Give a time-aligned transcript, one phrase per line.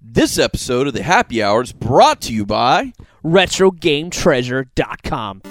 [0.00, 2.92] This episode of the Happy Hour is brought to you by
[3.24, 5.42] RetroGameTreasure.com.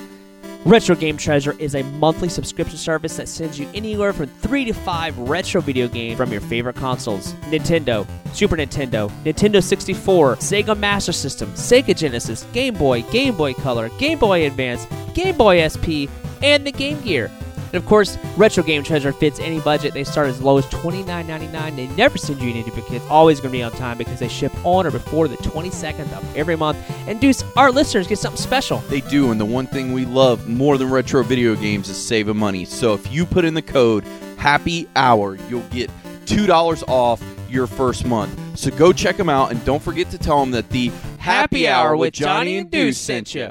[0.64, 4.72] Retro Game Treasure is a monthly subscription service that sends you anywhere from three to
[4.74, 11.12] five retro video games from your favorite consoles Nintendo, Super Nintendo, Nintendo 64, Sega Master
[11.12, 16.08] System, Sega Genesis, Game Boy, Game Boy Color, Game Boy Advance, Game Boy SP,
[16.42, 17.30] and the Game Gear.
[17.68, 19.94] And of course, Retro Game Treasure fits any budget.
[19.94, 21.76] They start as low as $29.99.
[21.76, 23.06] They never send you any duplicates.
[23.10, 26.36] Always going to be on time because they ship on or before the 22nd of
[26.36, 26.78] every month.
[27.08, 28.80] And Deuce, our listeners get something special.
[28.90, 32.38] They do, and the one thing we love more than retro video games is saving
[32.38, 32.66] money.
[32.66, 34.04] So if you put in the code
[34.38, 35.90] Happy Hour, you'll get
[36.26, 38.38] two dollars off your first month.
[38.58, 41.96] So go check them out, and don't forget to tell them that the Happy Hour
[41.98, 43.50] with Johnny and Deuce sent you.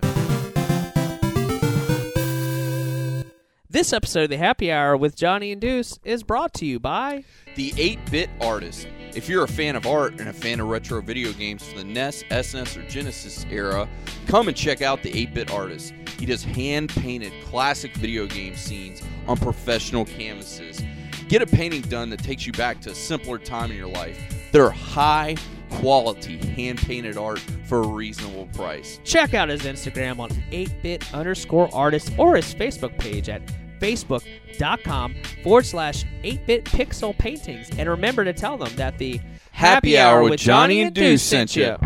[3.77, 7.25] This episode of the Happy Hour with Johnny and Deuce is brought to you by
[7.57, 8.89] The 8 Bit Artist.
[9.15, 11.85] If you're a fan of art and a fan of retro video games from the
[11.85, 13.87] NES, SNES, or Genesis era,
[14.29, 15.93] come and check out The 8 Bit Artist.
[16.19, 20.83] He does hand painted classic video game scenes on professional canvases.
[21.29, 24.19] Get a painting done that takes you back to a simpler time in your life.
[24.53, 25.37] They're high
[25.71, 29.01] quality hand painted art for a reasonable price.
[29.05, 33.43] Check out his Instagram on 8bit underscore artist or his Facebook page at
[33.81, 37.71] facebook.com forward slash 8bit pixel paintings.
[37.79, 39.21] And remember to tell them that the
[39.53, 41.77] Happy Hour with Johnny and Deuce sent you.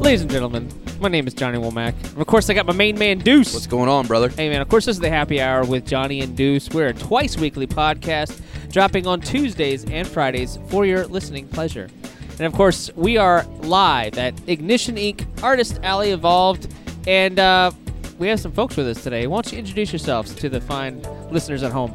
[0.00, 1.94] Ladies and gentlemen, my name is Johnny Womack.
[2.12, 3.54] And of course, I got my main man Deuce.
[3.54, 4.28] What's going on, brother?
[4.28, 6.68] Hey man, of course this is the happy hour with Johnny and Deuce.
[6.70, 11.88] We're a twice weekly podcast dropping on Tuesdays and Fridays for your listening pleasure.
[12.32, 15.26] And of course, we are live at Ignition Inc.
[15.42, 16.72] Artist Alley Evolved,
[17.06, 17.70] and uh,
[18.18, 19.26] we have some folks with us today.
[19.26, 21.94] Why don't you introduce yourselves to the fine listeners at home?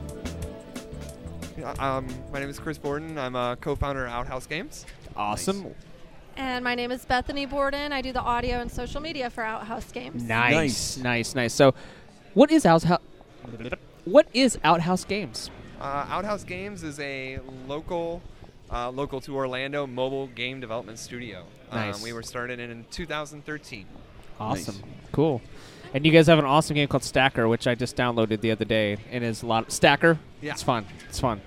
[1.79, 3.17] Um, my name is Chris Borden.
[3.17, 4.85] I'm a co-founder of Outhouse Games.
[5.15, 5.73] Awesome.
[6.37, 7.91] And my name is Bethany Borden.
[7.91, 10.21] I do the audio and social media for Outhouse Games.
[10.21, 11.53] Nice, Nice, nice, nice.
[11.53, 11.73] So,
[12.33, 12.99] what is Outhouse?
[14.03, 15.49] What is Outhouse Games?
[15.85, 17.37] Uh, Outhouse Games is a
[17.67, 18.23] local,
[18.71, 21.45] uh, local to Orlando mobile game development studio.
[21.71, 21.97] Nice.
[21.97, 23.85] Um, we were started in 2013.
[24.39, 24.81] Awesome.
[25.11, 25.43] Cool.
[25.93, 28.65] And you guys have an awesome game called Stacker, which I just downloaded the other
[28.65, 29.67] day, and is a lot.
[29.67, 30.17] of Stacker.
[30.41, 30.53] Yeah.
[30.53, 30.87] It's fun.
[31.07, 31.39] It's fun.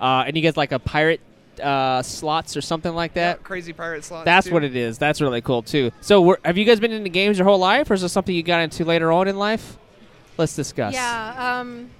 [0.00, 1.20] Uh, and you guys like a pirate
[1.62, 3.40] uh, slots or something like that.
[3.40, 4.24] Yeah, crazy pirate slots.
[4.24, 4.54] That's too.
[4.54, 4.96] what it is.
[4.96, 5.90] That's really cool too.
[6.00, 8.34] So, we're, have you guys been into games your whole life, or is this something
[8.34, 9.76] you got into later on in life?
[10.38, 10.94] Let's discuss.
[10.94, 11.90] Yeah, um,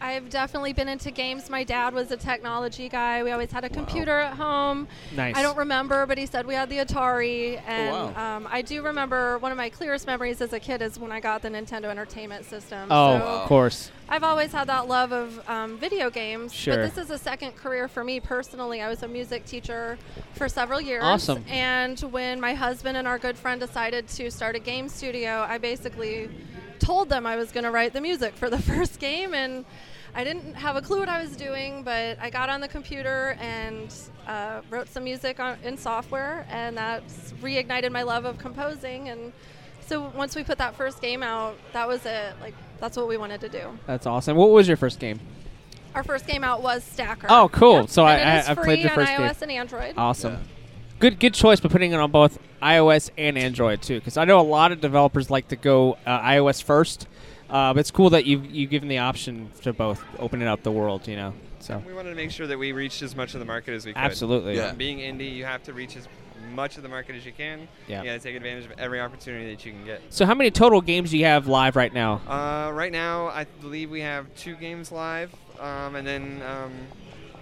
[0.00, 1.50] I've definitely been into games.
[1.50, 3.22] My dad was a technology guy.
[3.22, 4.88] We always had a computer at home.
[5.14, 5.36] Nice.
[5.36, 7.60] I don't remember, but he said we had the Atari.
[7.66, 8.36] And Oh, wow.
[8.36, 11.20] um, I do remember one of my clearest memories as a kid is when I
[11.20, 12.88] got the Nintendo Entertainment System.
[12.90, 13.90] Oh, So of course.
[14.08, 16.52] I've always had that love of um, video games.
[16.52, 16.76] Sure.
[16.76, 18.80] But this is a second career for me personally.
[18.80, 19.98] I was a music teacher
[20.34, 21.04] for several years.
[21.04, 21.44] Awesome.
[21.48, 25.58] And when my husband and our good friend decided to start a game studio, I
[25.58, 26.28] basically
[26.80, 29.34] told them I was going to write the music for the first game.
[29.34, 29.64] And
[30.14, 33.36] I didn't have a clue what I was doing, but I got on the computer
[33.40, 33.94] and
[34.26, 37.06] uh, wrote some music on, in software, and that
[37.40, 39.08] reignited my love of composing.
[39.08, 39.32] And
[39.86, 42.34] so once we put that first game out, that was it.
[42.40, 43.78] Like that's what we wanted to do.
[43.86, 44.36] That's awesome.
[44.36, 45.20] What was your first game?
[45.94, 47.26] Our first game out was Stacker.
[47.30, 47.80] Oh, cool.
[47.82, 47.88] Yep.
[47.90, 49.20] So And I- I- I played your on first game.
[49.20, 49.94] iOS and Android.
[49.96, 50.34] Awesome.
[50.34, 50.38] Yeah.
[51.00, 54.38] Good, good choice, but putting it on both iOS and Android too, because I know
[54.38, 57.08] a lot of developers like to go uh, iOS first.
[57.48, 60.70] Uh, but it's cool that you you given the option to both, opening up the
[60.70, 61.08] world.
[61.08, 63.46] You know, so We wanted to make sure that we reached as much of the
[63.46, 63.98] market as we could.
[63.98, 64.56] absolutely.
[64.56, 64.72] Yeah.
[64.72, 66.06] Being indie, you have to reach as
[66.54, 67.66] much of the market as you can.
[67.88, 68.02] Yeah.
[68.02, 70.02] You got to take advantage of every opportunity that you can get.
[70.10, 72.20] So how many total games do you have live right now?
[72.28, 76.72] Uh, right now, I believe we have two games live, um, and then um,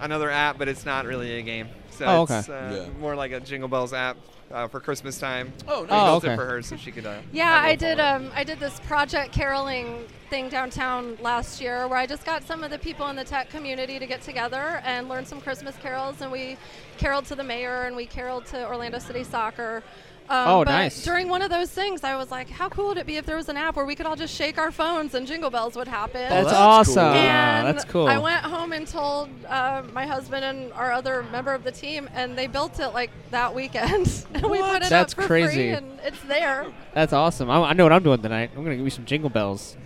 [0.01, 1.69] another app, but it's not really a game.
[1.91, 3.01] So Oh, it's uh, Yeah.
[3.01, 4.17] more like a Jingle Bells app
[4.53, 5.53] uh, for Christmas time.
[5.67, 6.33] Oh, We Oh, built okay.
[6.35, 7.07] it for her so she could.
[7.07, 8.01] Uh, Yeah, have a I little did.
[8.01, 12.63] Um, I did this project caroling thing downtown last year, where I just got some
[12.63, 16.21] of the people in the tech community to get together and learn some Christmas carols,
[16.21, 16.57] and we
[16.99, 19.83] caroled to the mayor and we caroled to Orlando City Soccer.
[20.31, 21.03] Um, Oh, but nice.
[21.05, 23.37] During one of those things, I was like, "How cool would it be if there
[23.37, 25.89] was an app where we could all just shake our phones and jingle bells would
[25.89, 26.95] happen?" That's, that's awesome.
[26.95, 27.03] cool.
[27.15, 28.07] and that's cool.
[28.07, 32.11] I went home and told uh, my husband and our other member of the team,
[32.15, 34.27] and they built it like that weekend.
[34.35, 35.55] and we put it That's up for crazy.
[35.55, 36.67] free, and it's there.
[36.93, 37.49] That's awesome.
[37.49, 38.51] I, I know what I'm doing tonight.
[38.55, 39.77] I'm gonna give you some jingle bells.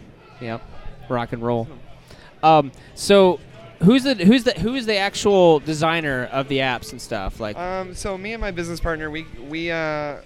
[0.40, 0.60] Yep,
[1.08, 1.68] rock and roll.
[2.42, 3.38] Um, so
[3.82, 7.40] who's the who's the who is the actual designer of the apps and stuff?
[7.40, 10.16] Like, Um, so me and my business partner, we we uh,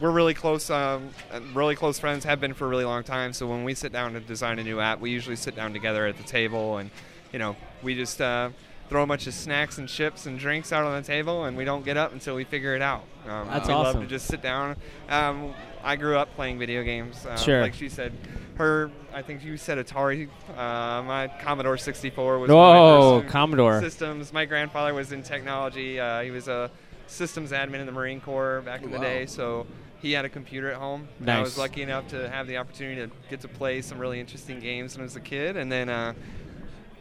[0.00, 1.10] we're really close, um,
[1.54, 2.24] really close friends.
[2.24, 3.32] Have been for a really long time.
[3.32, 6.06] So when we sit down to design a new app, we usually sit down together
[6.06, 6.90] at the table, and
[7.32, 8.50] you know, we just uh,
[8.88, 11.64] throw a bunch of snacks and chips and drinks out on the table, and we
[11.64, 13.04] don't get up until we figure it out.
[13.28, 14.02] Um, That's we love awesome.
[14.02, 14.76] to just sit down.
[15.08, 15.54] Um,
[15.84, 17.24] I grew up playing video games.
[17.24, 17.60] Uh, Sure.
[17.60, 18.12] Like she said,
[18.60, 18.90] her.
[19.12, 20.28] I think you said Atari.
[20.56, 22.50] Uh, my Commodore 64 was.
[22.50, 23.80] Whoa, my first Commodore.
[23.80, 24.32] systems.
[24.32, 25.98] My grandfather was in technology.
[25.98, 26.70] Uh, he was a
[27.06, 29.66] systems admin in the Marine Corps back in the day, so
[30.00, 31.08] he had a computer at home.
[31.18, 34.20] And I was lucky enough to have the opportunity to get to play some really
[34.20, 36.12] interesting games when I was a kid, and then uh,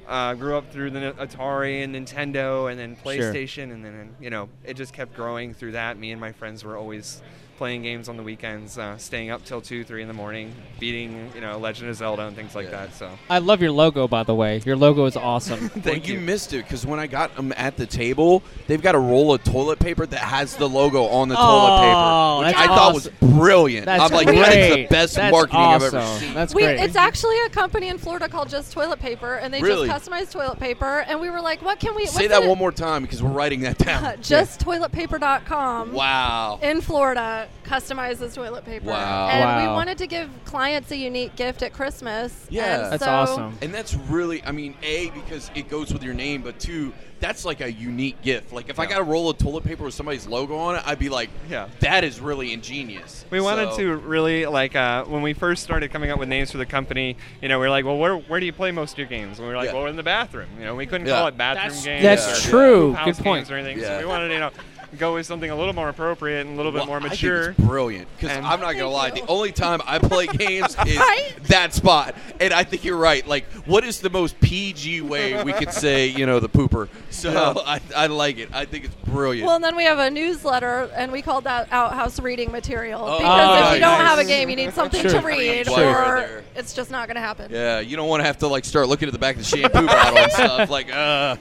[0.08, 3.04] uh, grew up through the Atari and Nintendo, and then Sure.
[3.14, 5.98] PlayStation, and then you know it just kept growing through that.
[6.00, 7.22] Me and my friends were always
[7.60, 11.30] playing games on the weekends, uh, staying up till two, three in the morning, beating
[11.36, 12.86] you know Legend of Zelda and things like Yeah.
[12.88, 12.96] that.
[12.96, 14.62] So I love your logo, by the way.
[14.66, 15.60] Your logo is awesome.
[15.76, 16.20] Well, thank you you.
[16.22, 19.44] missed it because when I got them at the table, they've got a roll of
[19.44, 22.94] toilet paper that has the logo on the Oh, toilet paper, which that's I thought
[22.94, 23.08] was
[23.38, 23.86] brilliant.
[23.86, 24.40] That's I'm like, great.
[24.40, 25.98] that is the best That's marketing awesome.
[26.00, 26.34] I've ever seen.
[26.34, 26.80] That's We, great.
[26.80, 29.88] it's actually a company in Florida called Just Toilet Paper, and they Really?
[29.90, 31.00] just customize toilet paper.
[31.08, 33.30] And we were like, "What can we Say that in one more time because we're
[33.32, 34.04] writing that down.
[34.22, 35.92] JustToiletPaper.com.
[35.94, 36.60] wow.
[36.62, 38.88] In Florida, customizes toilet paper.
[38.88, 39.28] Wow.
[39.30, 42.48] And we wanted to give clients a unique gift at Christmas.
[42.50, 42.84] Yeah.
[42.84, 43.58] and That's so awesome.
[43.62, 47.44] And that's really, I mean, A, because it goes with your name, but two, that's
[47.44, 48.54] like a unique gift.
[48.54, 51.00] Like, if I got a roll of toilet paper with somebody's logo on it, I'd
[51.00, 51.68] be like, Yeah.
[51.82, 53.26] that is really ingenious.
[53.30, 56.58] We wanted to really like uh, when we first started coming up with names for
[56.60, 57.18] the company.
[57.42, 59.38] You know, we are like, well, where where do you play most of your games?
[59.38, 59.76] And we were like, Yeah.
[59.76, 60.48] well, in the bathroom.
[60.58, 61.18] You know, we couldn't Yeah.
[61.18, 62.04] call it bathroom That's- games.
[62.04, 62.94] that's or true.
[62.94, 63.40] house Good point.
[63.48, 63.80] games Or anything.
[63.80, 63.98] Yeah.
[63.98, 64.52] So we wanted to, you know,
[64.98, 67.12] go with something a little more appropriate and a little bit Well, more I think
[67.14, 67.50] mature.
[67.52, 69.12] it's brilliant because I'm not gonna lie.
[69.12, 71.32] The only time I play games is Right?
[71.44, 73.26] that spot, and I think you're right.
[73.28, 76.88] Like, what is the most PG way we could say, you know, the pooper?
[77.10, 78.50] So I, I like it.
[78.54, 79.46] I think it's brilliant.
[79.46, 83.02] Well, and then we have a newsletter, and we called that Outhouse Reading Material.
[83.04, 85.20] Oh, because if you don't have a game, you need something Sure.
[85.22, 85.76] to read, Sure.
[85.78, 86.44] or There.
[86.56, 87.52] it's just not going to happen.
[87.52, 89.58] yeah, you don't want to have to like start looking at the back of the
[89.58, 90.70] shampoo bottle and stuff.
[90.70, 91.36] Like, uh,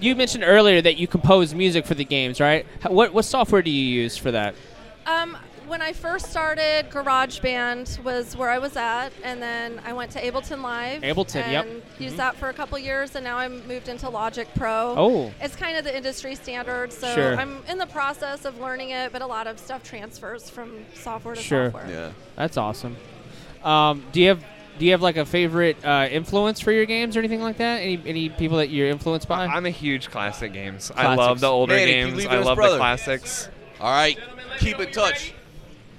[0.00, 2.66] you mentioned earlier that you compose music for the games, right?
[2.86, 4.54] What what software do you use for that?
[5.06, 5.36] Um,
[5.66, 10.20] when I first started, GarageBand was where I was at, and then I went to
[10.20, 11.02] Ableton Live.
[11.02, 11.84] Ableton, and yep.
[12.00, 14.94] Used that for a couple years, and now I'm moved into Logic Pro.
[14.96, 15.32] Oh.
[15.40, 17.36] It's kind of the industry standard, so Sure.
[17.36, 21.36] I'm in the process of learning it, but a lot of stuff transfers from software
[21.36, 21.70] to Sure.
[21.70, 21.88] software.
[21.88, 22.12] yeah.
[22.34, 22.96] That's awesome.
[23.62, 24.44] Um, do you have
[24.80, 27.80] do you have like a favorite uh, influence for your games or anything like that?
[27.82, 29.44] Any any people that you're influenced by?
[29.44, 30.90] I'm a huge classic games.
[30.96, 32.26] I love the older Manny, games.
[32.26, 32.72] I love brother?
[32.72, 33.50] the classics.
[33.78, 34.18] All right,
[34.58, 35.34] keep in touch.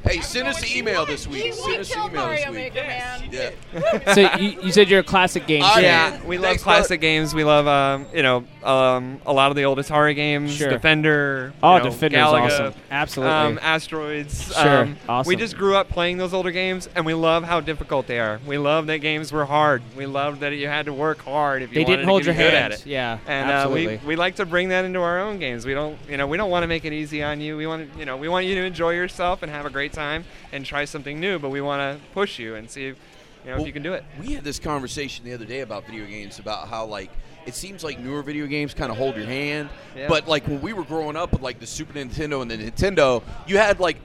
[0.03, 1.43] Hey, send us an email this week.
[1.43, 2.55] He, Send he us an killed email this week.
[2.73, 3.29] Maker, man.
[3.31, 4.13] Yeah.
[4.13, 5.65] so you, you said you're a classic games.
[5.67, 5.83] I fan.
[5.83, 6.97] Yeah, we love Thanks, classic brother.
[6.97, 7.35] games.
[7.35, 10.55] We love, um, you know, um, a lot of the old Atari games.
[10.55, 10.69] Sure.
[10.69, 11.53] Defender.
[11.61, 12.73] Oh, you know, Defender's Galaga, awesome.
[12.89, 13.33] Absolutely.
[13.35, 14.53] Um, Asteroids.
[14.53, 14.77] Sure.
[14.83, 15.29] Um, Awesome.
[15.29, 18.39] We just grew up playing those older games, and we love how difficult they are.
[18.47, 19.81] We love that games were hard.
[19.95, 22.25] We love that you had to work hard if you they wanted didn't hold to
[22.27, 22.73] your get good hand.
[22.73, 22.85] at it.
[22.87, 25.65] Yeah, And uh, we, we like to bring that into our own games.
[25.65, 27.55] We don't, you know, we don't want to make it easy on you.
[27.55, 30.25] We want you know, we want you to enjoy yourself and have a great time
[30.51, 31.39] and try something new.
[31.39, 32.97] But we want to push you and see, if,
[33.43, 34.03] you know, Well, if you can do it.
[34.19, 37.09] We had this conversation the other day about video games about how like
[37.45, 40.07] it seems like newer video games kind of hold your hand, Yeah.
[40.07, 43.23] but like when we were growing up with like the Super Nintendo and the Nintendo,
[43.47, 43.97] you had like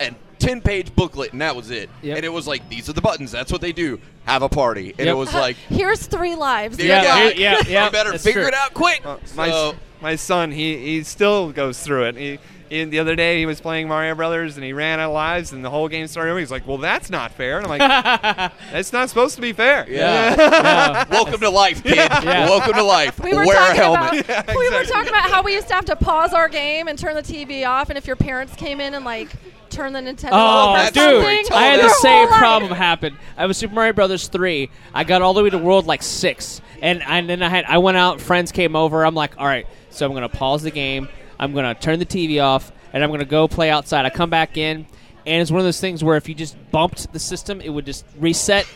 [0.00, 1.88] a 10 page booklet and that was it.
[2.02, 2.16] Yep.
[2.16, 3.98] And it was like these are the buttons, that's what they do.
[4.26, 4.90] Have a party.
[4.90, 5.08] And Yep.
[5.08, 6.76] it was like Here's three lives.
[6.76, 8.48] there Yeah, yeah, yeah, yeah, you better that's figure true.
[8.48, 9.00] it out quick.
[9.04, 12.16] Well, my, So- s- my son, he, he still goes through it.
[12.16, 15.14] He, he, the other day, he was playing Mario Brothers and he ran out of
[15.14, 16.40] lives, and the whole game started over.
[16.40, 19.86] He's like, "Well, that's not fair." And I'm like, "It's not supposed to be fair."
[19.88, 20.34] Yeah.
[20.36, 21.04] Yeah.
[21.10, 21.96] Welcome to life, kid.
[21.96, 22.48] Yeah.
[22.48, 23.18] Welcome to life.
[23.22, 24.24] We were Wear a talking helmet.
[24.24, 26.88] about Yeah, we were talking about how we used to have to pause our game
[26.88, 29.28] and turn the TV off, and if your parents came in and like
[29.68, 31.52] turn the Nintendo Oh, off or that's dude!
[31.52, 33.16] I had the same problem happen.
[33.36, 34.70] I was Super Mario Brothers three.
[34.94, 37.78] I got all the way to World like six, and and then I had I
[37.78, 38.20] went out.
[38.20, 39.04] Friends came over.
[39.04, 41.08] I'm like, all right, so I'm gonna pause the game.
[41.38, 44.04] I'm gonna turn the TV off, and I'm gonna go play outside.
[44.06, 44.86] I come back in,
[45.26, 47.86] and it's one of those things where if you just bumped the system, it would
[47.86, 48.66] just reset.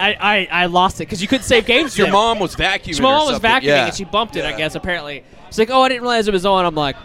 [0.00, 1.96] I I, I lost it because you couldn't save games.
[1.98, 2.98] Your mom was vacuuming.
[2.98, 3.50] Your mom was something.
[3.50, 3.86] vacuuming Yeah.
[3.86, 4.44] and she bumped it.
[4.44, 6.96] I guess apparently she's like, "Oh, I didn't realize it was on." I'm like,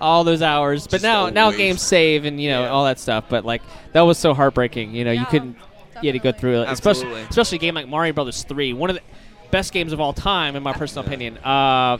[0.00, 2.68] all those hours, but Just now a now games save and you know Yeah.
[2.70, 3.24] all that stuff.
[3.28, 3.62] But like
[3.92, 4.94] that was so heartbreaking.
[4.94, 5.56] You know, you couldn't.
[6.02, 7.22] You had to go through it, especially Absolutely.
[7.30, 9.02] especially a game like Mario Brothers Three, one of the
[9.50, 11.38] best games of all time, in my personal opinion.
[11.38, 11.98] Uh,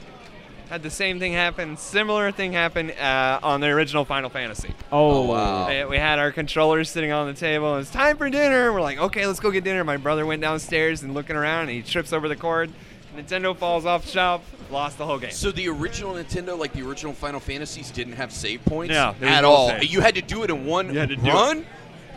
[0.71, 1.77] Had the same thing happen.
[1.77, 4.73] Similar thing happen uh, on the original Final Fantasy.
[4.91, 5.69] oh, wow.
[5.69, 7.77] We- We had our controllers sitting on the table.
[7.77, 8.73] It's time for dinner.
[8.73, 9.85] We're like, okay, let's go get dinner.
[9.85, 12.71] My brother went downstairs and looking around, and he trips over the cord.
[13.17, 14.43] Nintendo falls off the shelf.
[14.73, 15.31] lost the whole game.
[15.31, 19.43] So the original Nintendo, like the original Final Fantasies, didn't have save points No, at
[19.43, 19.69] no all.
[19.69, 19.85] save.
[19.85, 21.65] You had to do it in one You had to do run.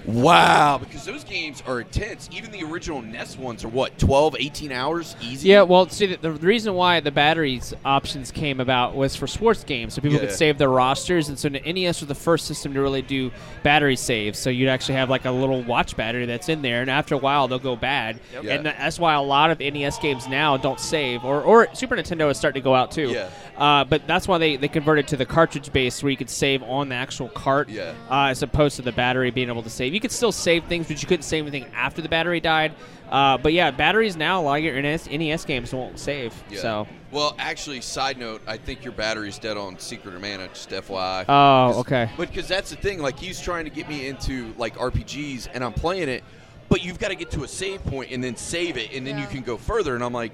[0.06, 2.30] Wow, because those games are intense.
[2.32, 5.50] Even the original NES ones are what 12, 18 hours easy.
[5.50, 9.64] Yeah, well, see, the, the reason why the batteries options came about was for sports
[9.64, 10.28] games, so people Yeah.
[10.28, 13.32] could save their rosters, and so the NES was the first system to really do
[13.64, 14.40] battery saves.
[14.40, 17.18] So you'd actually have like a little watch battery that's in there, and after a
[17.18, 18.44] while they'll go bad, Yep.
[18.44, 18.54] Yeah.
[18.54, 22.30] and that's why a lot of NES games now don't save, or, or Super Nintendo
[22.32, 23.10] is starting to go out too.
[23.10, 23.30] Yeah.
[23.58, 26.62] Uh, but that's why they, they converted to the cartridge base where you could save
[26.64, 27.94] on the actual cart, Yeah.
[28.10, 29.87] uh, as opposed to the battery being able to save.
[29.94, 32.74] You could still save things, but you couldn't save anything after the battery died.
[33.10, 36.34] Uh, but yeah, batteries now, a lot of your NES, NES games won't save.
[36.50, 36.60] Yeah.
[36.60, 40.48] So, Well, actually, side note, I think your battery's dead on Secret of Mana.
[40.50, 41.22] Just FYI.
[41.24, 42.10] oh, 'Cause- okay.
[42.18, 45.64] But because that's the thing, like he's trying to get me into like RPGs, and
[45.64, 46.24] I'm playing it,
[46.70, 49.18] but you've got to get to a save point and then save it, and then
[49.18, 49.96] you can go further.
[49.96, 50.34] And I'm like,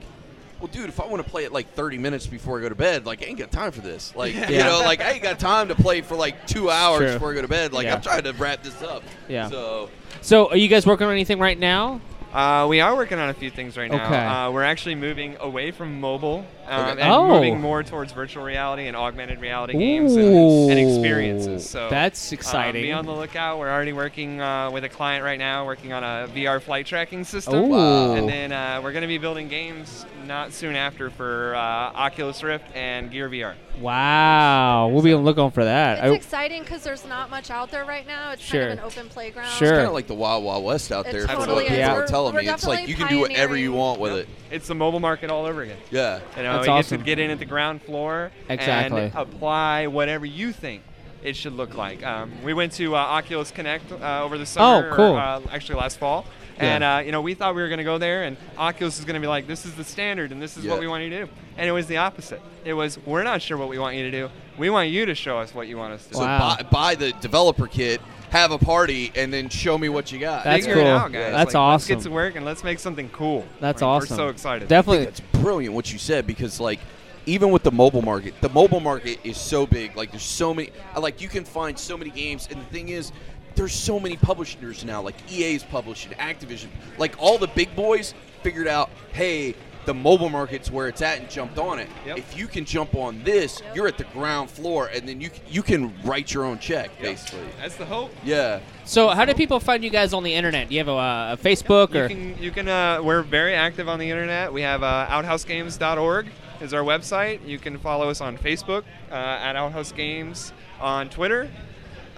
[0.63, 2.75] well, dude, if I want to play it like 30 minutes before I go to
[2.75, 4.13] bed, like I ain't got time for this.
[4.23, 7.13] Like you know, like I ain't got time to play for like two hours True.
[7.13, 7.73] before I go to bed.
[7.73, 7.95] Like Yeah.
[7.95, 9.03] I'm trying to wrap this up.
[9.27, 9.49] Yeah.
[9.49, 9.89] So
[10.21, 11.99] So, are you guys working on anything right now?
[12.31, 14.05] Uh, we are working on a few things right now.
[14.05, 14.25] Okay.
[14.25, 17.01] Uh, we're actually moving away from mobile um, Okay.
[17.01, 17.27] and Oh.
[17.27, 21.69] moving more towards virtual reality and augmented reality games and, and experiences.
[21.69, 22.81] So That's uh, exciting.
[22.83, 23.59] be on the lookout.
[23.59, 27.23] We're already working uh, with a client right now, working on a VR flight tracking
[27.23, 27.55] system.
[27.55, 27.67] Ooh.
[27.67, 28.13] Wow.
[28.15, 32.41] And then uh, we're going to be building games not soon after for uh, Oculus
[32.43, 33.55] Rift and Gear VR.
[33.81, 35.97] Wow, we'll be on looking for that.
[35.99, 38.31] It's I- exciting because there's not much out there right now.
[38.31, 38.67] It's Sure.
[38.67, 39.49] kind of an open playground.
[39.49, 39.67] Sure.
[39.69, 41.27] it's kind of like the Wild Wild West out It there.
[41.27, 41.69] from totally what is.
[41.69, 41.91] people Yeah.
[41.93, 42.49] are We're- telling we're me.
[42.49, 44.29] It's like you can definitely do whatever you want with it.
[44.53, 45.77] It's the mobile market all over again.
[45.91, 46.19] Yeah.
[46.37, 46.97] You know, That's you awesome.
[46.97, 49.01] get to get in at the ground floor Exactly.
[49.05, 50.83] and apply whatever you think
[51.23, 52.05] it should look like.
[52.05, 55.05] Um, we went to uh, Oculus Connect uh, over the summer, Oh, cool.
[55.13, 56.25] or, uh, actually last fall,
[56.57, 56.63] Yeah.
[56.75, 59.05] and uh, you know we thought we were going to go there, and Oculus is
[59.05, 60.71] going to be like, "This is the standard, and this is Yeah.
[60.71, 62.41] what we want you to do." And it was the opposite.
[62.65, 64.29] It was, "We're not sure what we want you to do.
[64.57, 66.57] We want you to show us what you want us to do." So Wow.
[66.57, 68.01] buy, buy the developer kit,
[68.33, 70.43] have a party, and then show me what you got.
[70.43, 70.87] That's Figure cool.
[70.87, 71.31] it out, guys.
[71.31, 71.93] That's Like, awesome.
[71.93, 73.45] Let's get to work and let's make something cool.
[73.59, 74.17] That's Like, awesome.
[74.17, 74.67] We're so excited.
[74.67, 75.05] Definitely.
[75.05, 76.79] That's brilliant what you said because like
[77.27, 79.95] even with the mobile market, the mobile market is so big.
[79.95, 83.11] Like there's so many like you can find so many games and the thing is
[83.53, 88.67] there's so many publishers now like EA's publishing, Activision, like all the big boys figured
[88.67, 89.53] out, "Hey,
[89.85, 91.89] the mobile market's where it's at and jumped on it.
[92.05, 92.17] Yep.
[92.17, 95.61] If you can jump on this, you're at the ground floor and then you you
[95.63, 98.11] can write your own check basically." That's the hope.
[98.23, 98.59] Yeah.
[98.85, 100.67] So, how do people find you guys on the internet?
[100.69, 102.07] Do you have a, uh, a Facebook You or?
[102.09, 104.51] can, you can uh, we're very active on the internet.
[104.51, 106.27] We have uh, outhousegames.org
[106.61, 107.45] is our website.
[107.47, 111.49] You can follow us on Facebook uh, at Outhouse Games, on Twitter.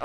[0.00, 0.04] Uh,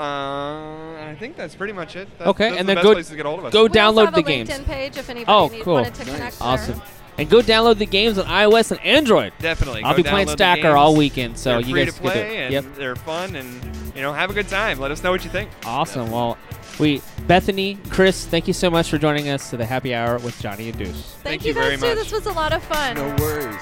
[1.10, 2.08] I think that's pretty much it.
[2.18, 3.52] That's, Okay, those and the then best go- places to get hold of us.
[3.52, 4.50] go We download the a games.
[4.60, 5.74] Page if anybody Oh, cool.
[5.74, 6.38] wanted to Nice.
[6.38, 6.38] connect
[6.78, 7.01] there.
[7.12, 7.20] Awesome.
[7.20, 9.32] And go download the games on iOS and Android.
[9.38, 9.82] Definitely.
[9.82, 10.74] I'll go be playing Stacker games.
[10.74, 12.40] all weekend, so they're you free guys to can do play it.
[12.44, 12.64] and Yep.
[12.76, 14.78] they're fun and you know have a good time.
[14.80, 15.50] Let us know what you think.
[15.64, 16.10] Awesome.
[16.10, 16.38] Well,
[16.78, 20.40] we Bethany, Chris, thank you so much for joining us to the happy hour with
[20.40, 20.88] Johnny and Deuce.
[20.88, 21.86] Thank, Thank you you guys very too.
[22.00, 22.10] much.
[22.10, 22.96] This was a lot of fun.
[22.96, 23.58] No worries.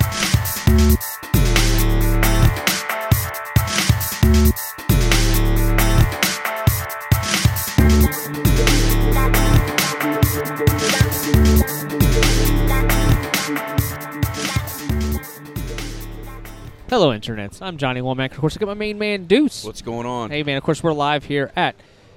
[17.00, 17.62] Hello, internets.
[17.62, 18.32] I'm Johnny Womack.
[18.32, 19.64] Of course, I got my main man Deuce.
[19.64, 20.28] What's going on?
[20.28, 20.58] Hey, man.
[20.58, 21.74] Of course, we're live here at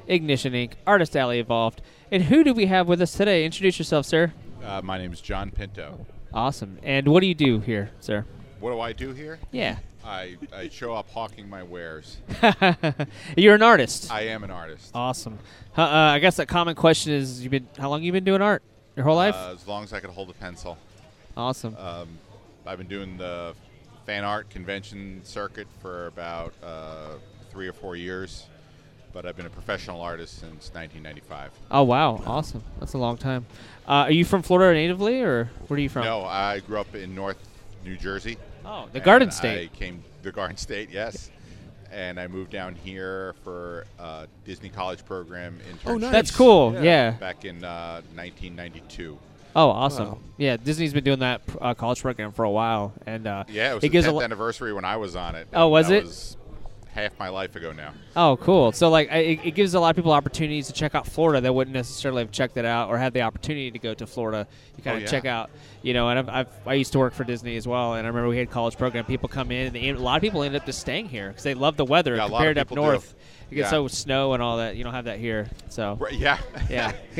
[0.07, 0.73] Ignition Inc.
[0.85, 1.81] Artist Alley Evolved.
[2.11, 3.45] And who do we have with us today?
[3.45, 4.33] Introduce yourself, sir.
[4.61, 6.05] Uh, my name is John Pinto.
[6.33, 6.79] Awesome.
[6.83, 8.25] And what do you do here, sir?
[8.59, 9.39] What do I do here?
[9.53, 9.77] Yeah.
[10.03, 12.17] I, I show up hawking my wares.
[13.37, 14.11] You're an artist.
[14.11, 14.91] I am an artist.
[14.93, 15.39] awesome.
[15.77, 18.41] Uh, uh, I guess that common question is: You been how long you been doing
[18.41, 18.61] art?
[18.97, 19.33] Your whole life?
[19.33, 20.77] Uh, as long as I could hold a pencil.
[21.37, 21.77] awesome.
[21.77, 22.19] Um,
[22.65, 23.55] I've been doing the
[24.05, 27.15] fan art convention circuit for about uh,
[27.51, 28.45] three or four years,
[29.13, 31.51] but I've been a professional artist since 1995.
[31.71, 32.63] oh wow, awesome.
[32.79, 33.45] That's a long time.
[33.87, 36.03] Uh, are you from Florida natively, or where are you from?
[36.03, 37.37] No, I grew up in North
[37.83, 38.37] New Jersey.
[38.65, 39.71] Oh, the and Garden State.
[39.73, 41.29] I came the Garden State, yes.
[41.91, 45.91] And I moved down here for a Disney College program internship.
[45.91, 46.11] Oh, nice.
[46.11, 46.73] That's cool.
[46.73, 46.81] Yeah.
[46.81, 47.11] Yeah.
[47.11, 49.17] Back in uh, 1992.
[49.55, 50.07] Oh, awesome.
[50.09, 50.17] Wow.
[50.37, 53.75] Yeah, Disney's been doing that uh, college program for a while, and uh, Yeah, it
[53.75, 55.47] was it the gives a 10th lo- anniversary when I was on it.
[55.53, 56.03] Oh, was it?
[56.05, 56.37] Was
[56.91, 57.91] half my life ago now.
[58.15, 58.71] Oh, cool.
[58.71, 61.41] So like, I- it, it gives a lot of people opportunities to check out Florida
[61.41, 64.47] that wouldn't necessarily have checked it out or had the opportunity to go to Florida.
[64.77, 65.07] You kind Oh, of yeah.
[65.09, 65.49] check out,
[65.83, 66.09] you know.
[66.09, 68.37] And I've, I've I used to work for Disney as well, and I remember we
[68.37, 69.05] had college program.
[69.05, 71.43] People come in, and they, a lot of people ended up just staying here because
[71.43, 72.75] they love the weather Yeah, a lot of compared up do.
[72.75, 73.15] north.
[73.49, 73.69] You get Yeah.
[73.69, 74.75] so snow and all that.
[74.75, 75.47] You don't have that here.
[75.69, 76.39] So Right, yeah.
[76.69, 76.91] yeah,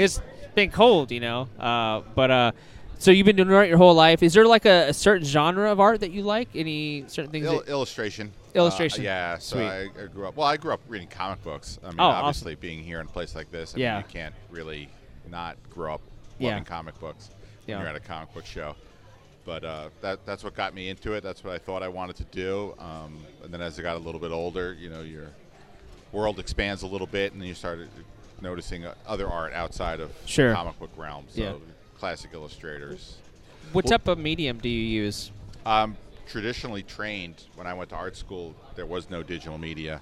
[0.56, 1.48] been cold, you know.
[1.60, 2.52] Uh, but uh,
[3.00, 4.24] So you've been doing art your whole life.
[4.24, 6.50] Is there like a, a certain genre of art that you like?
[6.56, 7.46] Any certain things?
[7.46, 8.32] Il- illustration.
[8.56, 9.02] Illustration.
[9.02, 9.38] Uh, yeah.
[9.40, 9.66] So Sweet.
[9.66, 10.36] I, I grew up.
[10.38, 11.80] Well, I grew up reading comic books.
[11.84, 12.26] I mean, Oh, awesome.
[12.26, 13.96] obviously, being here in a place like this, I Yeah.
[13.98, 14.90] mean, you can't really
[15.30, 16.02] not grow up
[16.40, 16.50] Yeah.
[16.50, 17.30] loving comic books
[17.68, 17.76] Yeah.
[17.76, 18.76] when you're at a comic book show.
[19.46, 21.22] But uh, that that's what got me into it.
[21.22, 22.74] That's what I thought I wanted to do.
[22.80, 25.28] Um, and then as I got a little bit older, you know, your
[26.14, 27.90] world expands a little bit, and then you started
[28.44, 30.50] noticing uh, other art outside of Sure.
[30.50, 31.26] the comic book realm.
[31.30, 31.54] So Yeah.
[31.98, 33.16] classic illustrators.
[33.72, 35.32] what type of medium do you use?
[35.66, 35.98] Um,
[36.28, 40.02] traditionally trained when I went to art school, there was no digital media.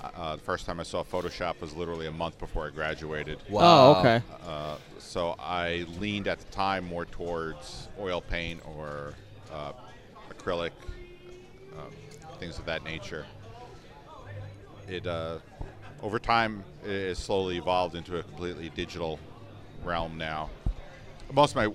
[0.00, 3.38] Uh, the first time I saw Photoshop was literally a month before I graduated.
[3.52, 4.22] Oh, okay.
[4.46, 9.14] Uh, so I leaned at the time more towards oil paint or
[9.52, 9.72] uh,
[10.30, 10.70] acrylic,
[11.78, 11.92] um,
[12.38, 13.26] things of that nature.
[14.88, 15.38] It uh,
[16.02, 19.18] over time it has slowly evolved into a completely digital
[19.84, 20.50] realm now.
[21.32, 21.68] Most of my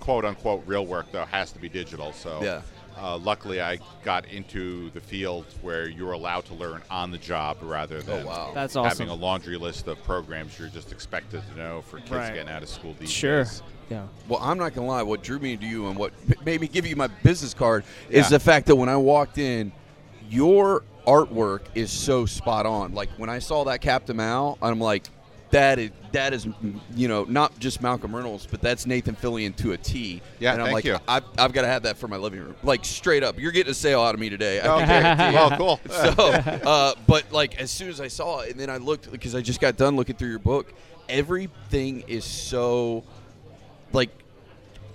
[0.00, 2.12] quote unquote real work though has to be digital.
[2.12, 2.62] So Yeah.
[2.98, 7.58] uh, luckily I got into the field where you're allowed to learn on the job
[7.62, 8.50] rather than wow.
[8.54, 12.34] That's having a laundry list of programs you're just expected to know for kids Right.
[12.34, 13.44] getting out of school these Sure.
[13.44, 13.62] days.
[13.90, 14.06] Yeah.
[14.28, 15.02] Well, I'm not gonna lie.
[15.02, 16.12] What drew me to you and what
[16.44, 18.38] made me give you my business card is Yeah.
[18.38, 19.72] the fact that when I walked in,
[20.30, 22.94] your artwork is so spot on.
[22.94, 25.04] Like when I saw that Captain Mal, I'm like,
[25.50, 26.46] that is that is
[26.94, 30.22] you know not just Malcolm Reynolds, but that's Nathan Fillion to a T.
[30.38, 30.98] Yeah, and I'm thank like, you.
[31.08, 32.54] I've, I've got to have that for my living room.
[32.62, 34.60] Like straight up, you're getting a sale out of me today.
[34.60, 35.00] I Oh, Okay.
[35.34, 35.80] well, cool.
[35.90, 39.34] so, uh, but like as soon as I saw it, and then I looked because
[39.34, 40.72] I just got done looking through your book.
[41.08, 43.02] Everything is so
[43.92, 44.10] like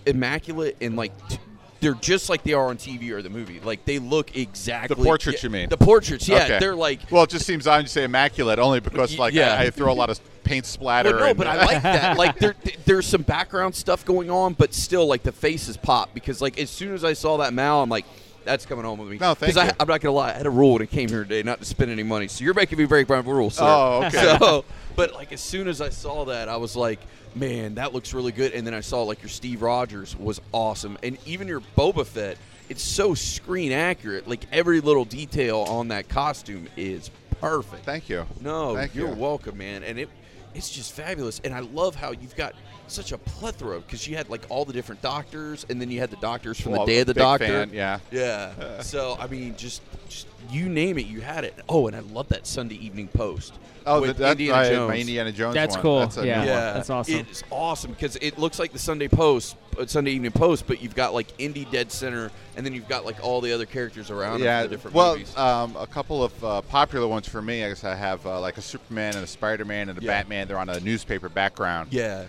[0.05, 1.37] immaculate and like t-
[1.79, 3.59] they're just like they are on TV or the movie.
[3.59, 4.95] Like they look exactly.
[4.95, 5.69] The portraits, yeah, you mean?
[5.69, 6.43] The portraits, yeah.
[6.43, 6.59] Okay.
[6.59, 6.99] They're like.
[7.11, 9.55] Well, it just seems odd to say immaculate only because like yeah.
[9.55, 11.15] I, I throw a lot of paint splatter.
[11.15, 12.17] Well, no, but I like that.
[12.25, 12.55] Like there,
[12.85, 16.69] there's some background stuff going on, but still, like the faces pop because, like, as
[16.69, 18.05] soon as I saw that Mal, I'm like,
[18.45, 19.17] that's coming home with me.
[19.17, 19.71] No, thank 'Cause I, you.
[19.79, 21.65] I'm not gonna lie, I had a rule when I came here today not to
[21.65, 22.27] spend any money.
[22.27, 23.55] So you're making me break my rules.
[23.55, 23.63] Sir.
[23.65, 24.37] Oh, okay.
[24.39, 24.63] So,
[24.95, 26.99] but like as soon as I saw that, I was like,
[27.35, 28.53] man, that looks really good.
[28.53, 32.37] And then I saw like your Steve Rogers was awesome, and even your Boba Fett,
[32.69, 34.27] it's so screen accurate.
[34.27, 37.85] Like every little detail on that costume is perfect.
[37.85, 38.25] Thank you.
[38.41, 39.15] No, Thank you're you.
[39.15, 39.83] welcome, man.
[39.83, 40.09] And it
[40.53, 41.41] it's just fabulous.
[41.43, 42.53] And I love how you've got
[42.87, 46.09] such a plethora because you had like all the different doctors, and then you had
[46.11, 47.47] the doctors from Well, the Day of the big Doctor.
[47.47, 47.99] fan, yeah.
[48.11, 48.79] Yeah.
[48.81, 51.55] so I mean, just just you name it, you had it.
[51.67, 53.53] Oh, and I love that Sunday Evening Post.
[53.87, 54.89] Oh, with that, that's Indiana my, Jones.
[54.89, 55.81] my Indiana Jones That's one.
[55.83, 55.99] cool.
[55.99, 56.37] That's a Yeah.
[56.39, 56.47] one.
[56.47, 57.13] Yeah, That's awesome.
[57.19, 60.95] It's awesome because it looks like the Sunday Post, uh, Sunday Evening Post, but you've
[60.95, 64.39] got like Indy Dead Center, and then you've got like all the other characters around.
[64.41, 65.37] Yeah, the different well, movies.
[65.37, 67.63] um, a couple of uh, popular ones for me.
[67.63, 70.07] I guess I have uh, like a Superman and a Spider-Man and a Yeah.
[70.13, 70.47] Batman.
[70.47, 72.23] They're on a newspaper background, yeah,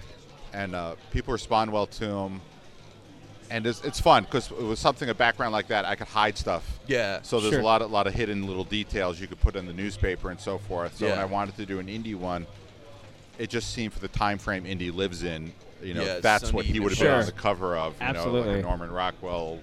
[0.57, 2.41] and uh, people respond well to them.
[3.49, 6.81] And it's, it's fun because with something a background like that, I could hide stuff.
[6.89, 7.21] yeah.
[7.23, 7.61] So there's Sure.
[7.61, 10.41] a lot of lot of hidden little details you could put in the newspaper and
[10.41, 10.97] so forth.
[10.97, 12.45] So when I wanted to do an indie one,
[13.39, 16.57] it just seemed for the time frame indie lives in, you know, Yeah, that's Sunday
[16.57, 18.51] what he would have been on the cover of, you know, Absolutely.
[18.55, 19.61] like a Norman Rockwell.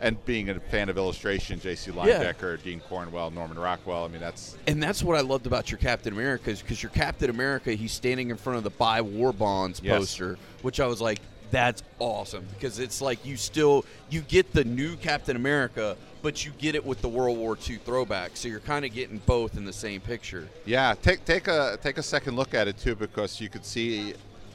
[0.00, 1.90] And being a fan of illustration, J.C.
[1.90, 4.04] Leyendecker, Dean Cornwell, Norman Rockwell.
[4.04, 6.90] I mean, that's And that's what I loved about your Captain America is because your
[6.90, 9.98] Captain America, he's standing in front of the buy war bonds Yes.
[9.98, 11.18] poster, which I was like,
[11.50, 16.52] that's awesome because it's like you still you get the new Captain America, but you
[16.58, 19.64] get it with the World War II throwback, so you're kind of getting both in
[19.64, 20.46] the same picture.
[20.66, 20.94] yeah.
[21.00, 24.12] Take take a take a second look at it too, because you could see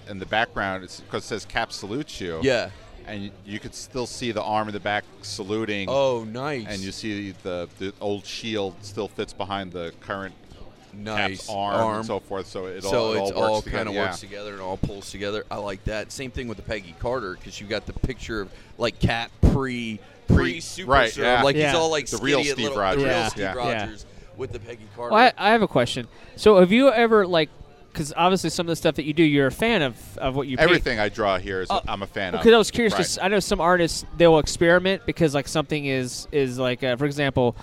[0.08, 2.40] in the background it's because it says Cap salutes you.
[2.44, 2.70] Yeah.
[3.08, 5.88] And you could still see the arm in the back saluting.
[5.90, 6.66] Oh, nice.
[6.68, 10.34] and you see the the old shield still fits behind the current
[10.94, 12.48] nice Cap's arm, and so forth.
[12.48, 14.00] So it so all, it it's all, all kind of together.
[14.08, 15.44] works together and all pulls together.
[15.50, 16.12] I like that.
[16.12, 20.00] Same thing with the Peggy Carter because you got the picture of like Cap pre
[20.28, 21.30] pre Pre- super right, serum.
[21.30, 21.44] yeah.
[21.44, 21.76] like he's Yeah.
[21.76, 23.02] all like The real skinny and Steve little, Rogers.
[23.04, 23.28] the real Yeah.
[23.30, 23.56] Steve Yeah.
[23.56, 23.82] Yeah.
[23.84, 24.06] Rogers
[24.38, 25.14] with the Peggy Carter.
[25.14, 26.08] Well, I, I have a question.
[26.38, 27.50] So, have you ever like?
[27.94, 30.48] Because obviously, some of the stuff that you do, you're a fan of of what
[30.48, 30.68] you paint.
[30.68, 32.40] Everything I draw here is Uh, I'm a fan of.
[32.42, 32.98] Because I was curious, Right.
[32.98, 36.96] because I know some artists they will experiment because like something is is like uh,
[36.96, 37.56] for example,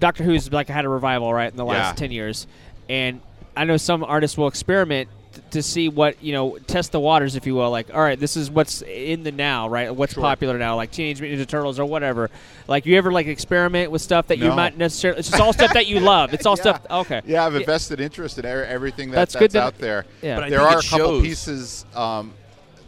[0.00, 1.94] Doctor Who's like had a revival right in the last Yeah.
[2.06, 2.46] ten years,
[2.88, 3.20] and
[3.56, 5.08] I know some artists will experiment
[5.50, 8.36] to see what you know test the waters if you will like all right this
[8.36, 10.22] is what's in the now right what's Sure.
[10.22, 12.30] popular now like teenage mutant ninja turtles or whatever
[12.68, 14.56] like you ever like experiment with stuff that you No.
[14.56, 16.62] might necessarily it's just all stuff that you love it's all Yeah.
[16.62, 20.06] stuff okay Yeah, I've invested interest in everything that, That's that's, good that- out there.
[20.22, 20.34] yeah.
[20.36, 21.22] But I there think are it a couple shows.
[21.22, 22.32] pieces um,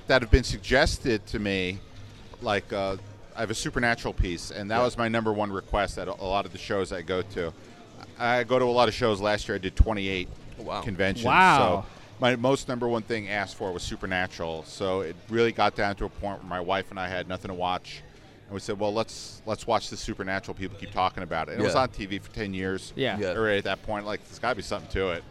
[0.07, 1.78] that have been suggested to me,
[2.42, 2.96] like uh,
[3.37, 4.85] I have a supernatural piece, and that Yeah.
[4.85, 7.52] was my number one request at a a lot of the shows I go to.
[8.18, 9.20] I go to a lot of shows.
[9.20, 10.28] Last year, I did 28
[10.59, 10.83] Wow.
[10.83, 11.24] conventions.
[11.26, 11.85] Wow.
[11.87, 14.64] So my most number one thing asked for was Supernatural.
[14.64, 17.48] So it really got down to a point where my wife and I had nothing
[17.48, 18.03] to watch,
[18.46, 21.53] and we said, "Well, let's let's watch the Supernatural." People keep talking about it.
[21.53, 21.81] And It was Yeah.
[21.83, 22.92] on TV for ten years.
[22.96, 23.18] Yeah.
[23.18, 23.29] Yeah.
[23.31, 25.24] Already at that point, like there's got to be something to it.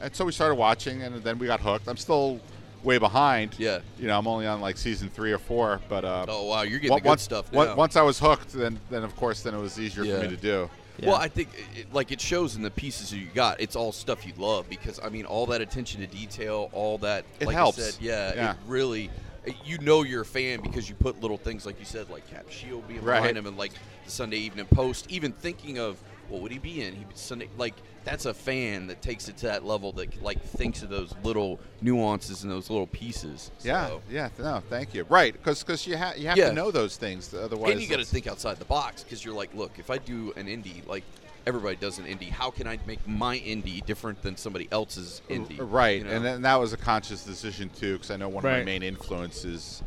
[0.00, 1.88] And so we started watching, and then we got hooked.
[1.88, 2.38] I'm still
[2.82, 3.54] way behind.
[3.58, 3.78] Yeah.
[3.98, 6.78] You know, I'm only on like season three or four, but uh, Oh wow, you're
[6.78, 7.74] getting on- the good once, stuff on- now.
[7.74, 10.16] Once I was hooked, then then of course then it was easier Yeah.
[10.18, 10.68] for me to do.
[10.98, 11.08] Yeah.
[11.08, 13.60] Well, I think it, like it shows in the pieces that you got.
[13.60, 17.24] It's all stuff you love because I mean, all that attention to detail, all that.
[17.40, 17.82] It like helps.
[17.82, 18.50] Said, yeah, Yeah.
[18.52, 19.10] it really.
[19.46, 22.28] Eh, you know you're a fan because you put little things like you said, like
[22.30, 23.18] Cap Shield being Right.
[23.20, 23.72] behind him, and like
[24.04, 25.06] the Sunday Evening Post.
[25.10, 25.98] Even thinking of
[26.28, 26.94] what would he be in?
[26.94, 30.82] He Sunday like that's a fan that takes it to that level that like thinks
[30.82, 33.50] of those little nuances and those little pieces.
[33.62, 35.04] Yeah, So- yeah, no, thank you.
[35.08, 36.48] Right, because you, ha- you have Yeah.
[36.48, 37.72] to know those things, otherwise.
[37.72, 40.32] and you got to think outside the box because you're like, look, if I do
[40.36, 41.02] an indie, like
[41.48, 45.56] everybody does an indie, how can I make my indie different than somebody else's indie?
[45.58, 46.10] Right, you know?
[46.10, 48.82] and then that was a conscious decision too, because I know one of my main
[48.84, 49.82] influences.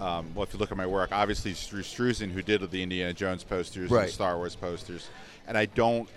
[0.00, 3.12] Um, well, if you look at my work, obviously Drew Struzan, who did the Indiana
[3.12, 4.06] Jones posters and Right.
[4.06, 5.08] the Star Wars posters,
[5.46, 6.08] and I don't,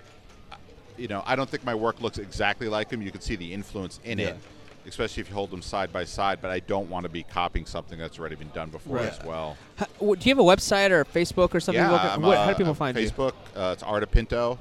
[0.98, 3.02] you know, I don't think my work looks exactly like him.
[3.02, 4.38] You can see the influence in it,
[4.88, 6.40] especially if you hold them side by side.
[6.42, 9.08] But I don't want to be copying something that's already been done before Right.
[9.10, 9.58] as well.
[9.82, 11.84] H- w- do you have a website or Facebook or something?
[11.84, 13.10] Yeah, What- I'm, what- uh, how do people I'm find you?
[13.10, 14.58] Facebook, uh, it's Arta Pinto.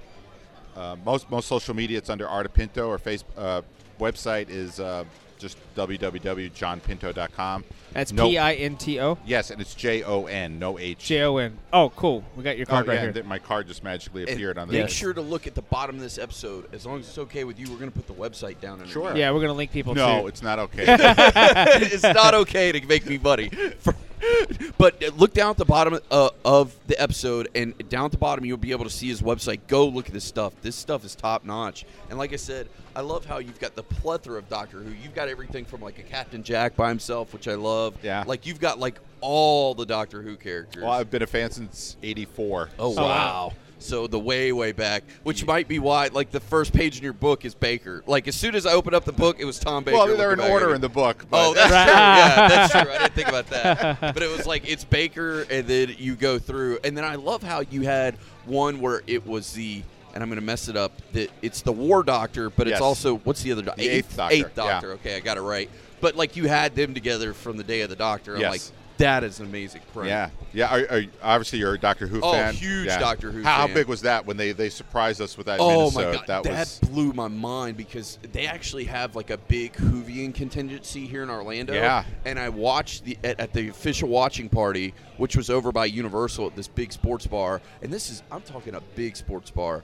[0.76, 2.88] Uh, most most social media, it's under Arta Pinto.
[2.88, 3.62] Or face uh,
[4.00, 5.04] website is uh,
[5.38, 7.64] just www.johnpinto.com.
[7.92, 10.98] That's No- P I N T O Yes, and it's J O N, no H.
[11.06, 11.56] J O N.
[11.72, 12.24] Oh, cool.
[12.36, 13.12] We got your Oh, card yeah, right and here.
[13.12, 14.74] th- my card just magically And appeared on the.
[14.74, 16.72] Make sure to look at the bottom of this episode.
[16.74, 18.72] As long as it's okay with you, we're going to put the website down.
[18.74, 18.92] underneath.
[18.92, 19.16] Sure.
[19.16, 19.94] yeah, we're gonna link people.
[19.94, 20.26] No, too.
[20.28, 20.84] it's not okay.
[20.88, 23.48] it's not okay to make me money.
[23.78, 23.94] For-
[24.78, 28.44] but look down at the bottom uh, of the episode, and down at the bottom,
[28.44, 29.60] you'll be able to see his website.
[29.66, 30.52] Go look at this stuff.
[30.62, 31.84] This stuff is top notch.
[32.10, 34.90] And like I said, I love how you've got the plethora of Doctor Who.
[35.02, 37.96] You've got everything from like a Captain Jack by himself, which I love.
[38.02, 38.24] Yeah.
[38.26, 40.82] Like you've got like all the Doctor Who characters.
[40.82, 42.70] well, I've been a fan since '84.
[42.78, 43.52] Oh so- wow!
[43.84, 47.12] So the way way back, which might be why, like the first page in your
[47.12, 48.02] book is Baker.
[48.06, 49.98] Like as soon as I opened up the book, it was Tom Baker.
[49.98, 51.26] Well, they're in order in the book.
[51.30, 51.76] But Oh, that's true.
[51.76, 52.92] Yeah, that's true.
[52.92, 54.00] I didn't think about that.
[54.14, 57.42] But it was like it's Baker, and then you go through, and then I love
[57.42, 58.14] how you had
[58.46, 59.82] one where it was the.
[60.14, 60.92] And I'm going to mess it up.
[61.12, 62.80] That it's the War Doctor, but it's Yes.
[62.80, 64.88] also what's the other do- The Eighth Doctor, Eighth Doctor.
[64.88, 64.94] yeah.
[64.94, 65.68] Okay, I got it right.
[66.00, 68.36] But like you had them together from the Day of the Doctor.
[68.36, 68.50] I'm Yes.
[68.52, 68.62] like,
[68.98, 70.08] that is an amazing print.
[70.08, 70.74] Yeah, yeah.
[70.74, 72.54] Are, are, obviously, you're a Doctor Who Oh, fan.
[72.54, 72.98] huge Yeah.
[72.98, 73.74] Doctor Who How, how fan.
[73.74, 75.58] big was that when they, they surprised us with that?
[75.60, 75.94] Oh minisode?
[75.94, 79.72] my god, that, that, was blew my mind because they actually have like a big
[79.74, 81.72] Whovian contingency here in Orlando.
[81.74, 82.04] Yeah.
[82.24, 86.46] and I watched the at, at the official watching party, which was over by Universal
[86.46, 87.60] at this big sports bar.
[87.82, 89.82] And this is I'm talking a big sports bar.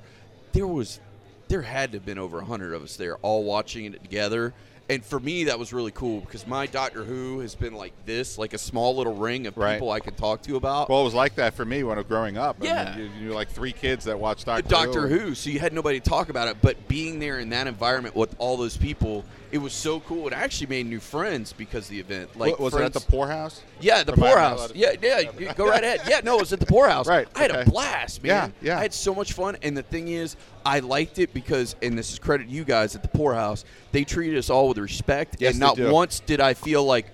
[0.53, 1.01] There was,
[1.49, 4.55] there had to have been over a hundred of us there, all watching it together.
[4.91, 8.37] And for me, that was really cool because my Doctor Who has been like this,
[8.39, 9.75] like a small little ring of Right.
[9.75, 10.89] people I can talk to about.
[10.91, 12.57] Well, it was like that for me when I was growing up.
[12.61, 12.97] I Yeah.
[12.97, 15.19] mean, you, you were like three kids that watched Doctor, Doctor Who.
[15.19, 16.57] Who, so you had nobody to talk about it.
[16.61, 20.27] But being there in that environment with all those people, it was so cool.
[20.27, 22.39] It actually made new friends because of the event.
[22.39, 23.63] Like was friends, it at the poorhouse?
[23.81, 24.75] Yeah, the Am I- am I poorhouse.
[24.75, 25.53] Yeah, yeah.
[25.55, 26.03] Go right ahead.
[26.09, 27.07] Yeah, no, it was at the poorhouse.
[27.11, 28.55] Right, I had a blast, Yeah, man.
[28.63, 28.79] yeah.
[28.79, 29.57] I had so much fun.
[29.63, 32.95] And the thing is, I liked it because, and this is credit to you guys
[32.95, 33.65] at the poorhouse.
[33.93, 35.91] They treated us all with respect, Yes, and not do.
[35.91, 37.07] once did I feel like,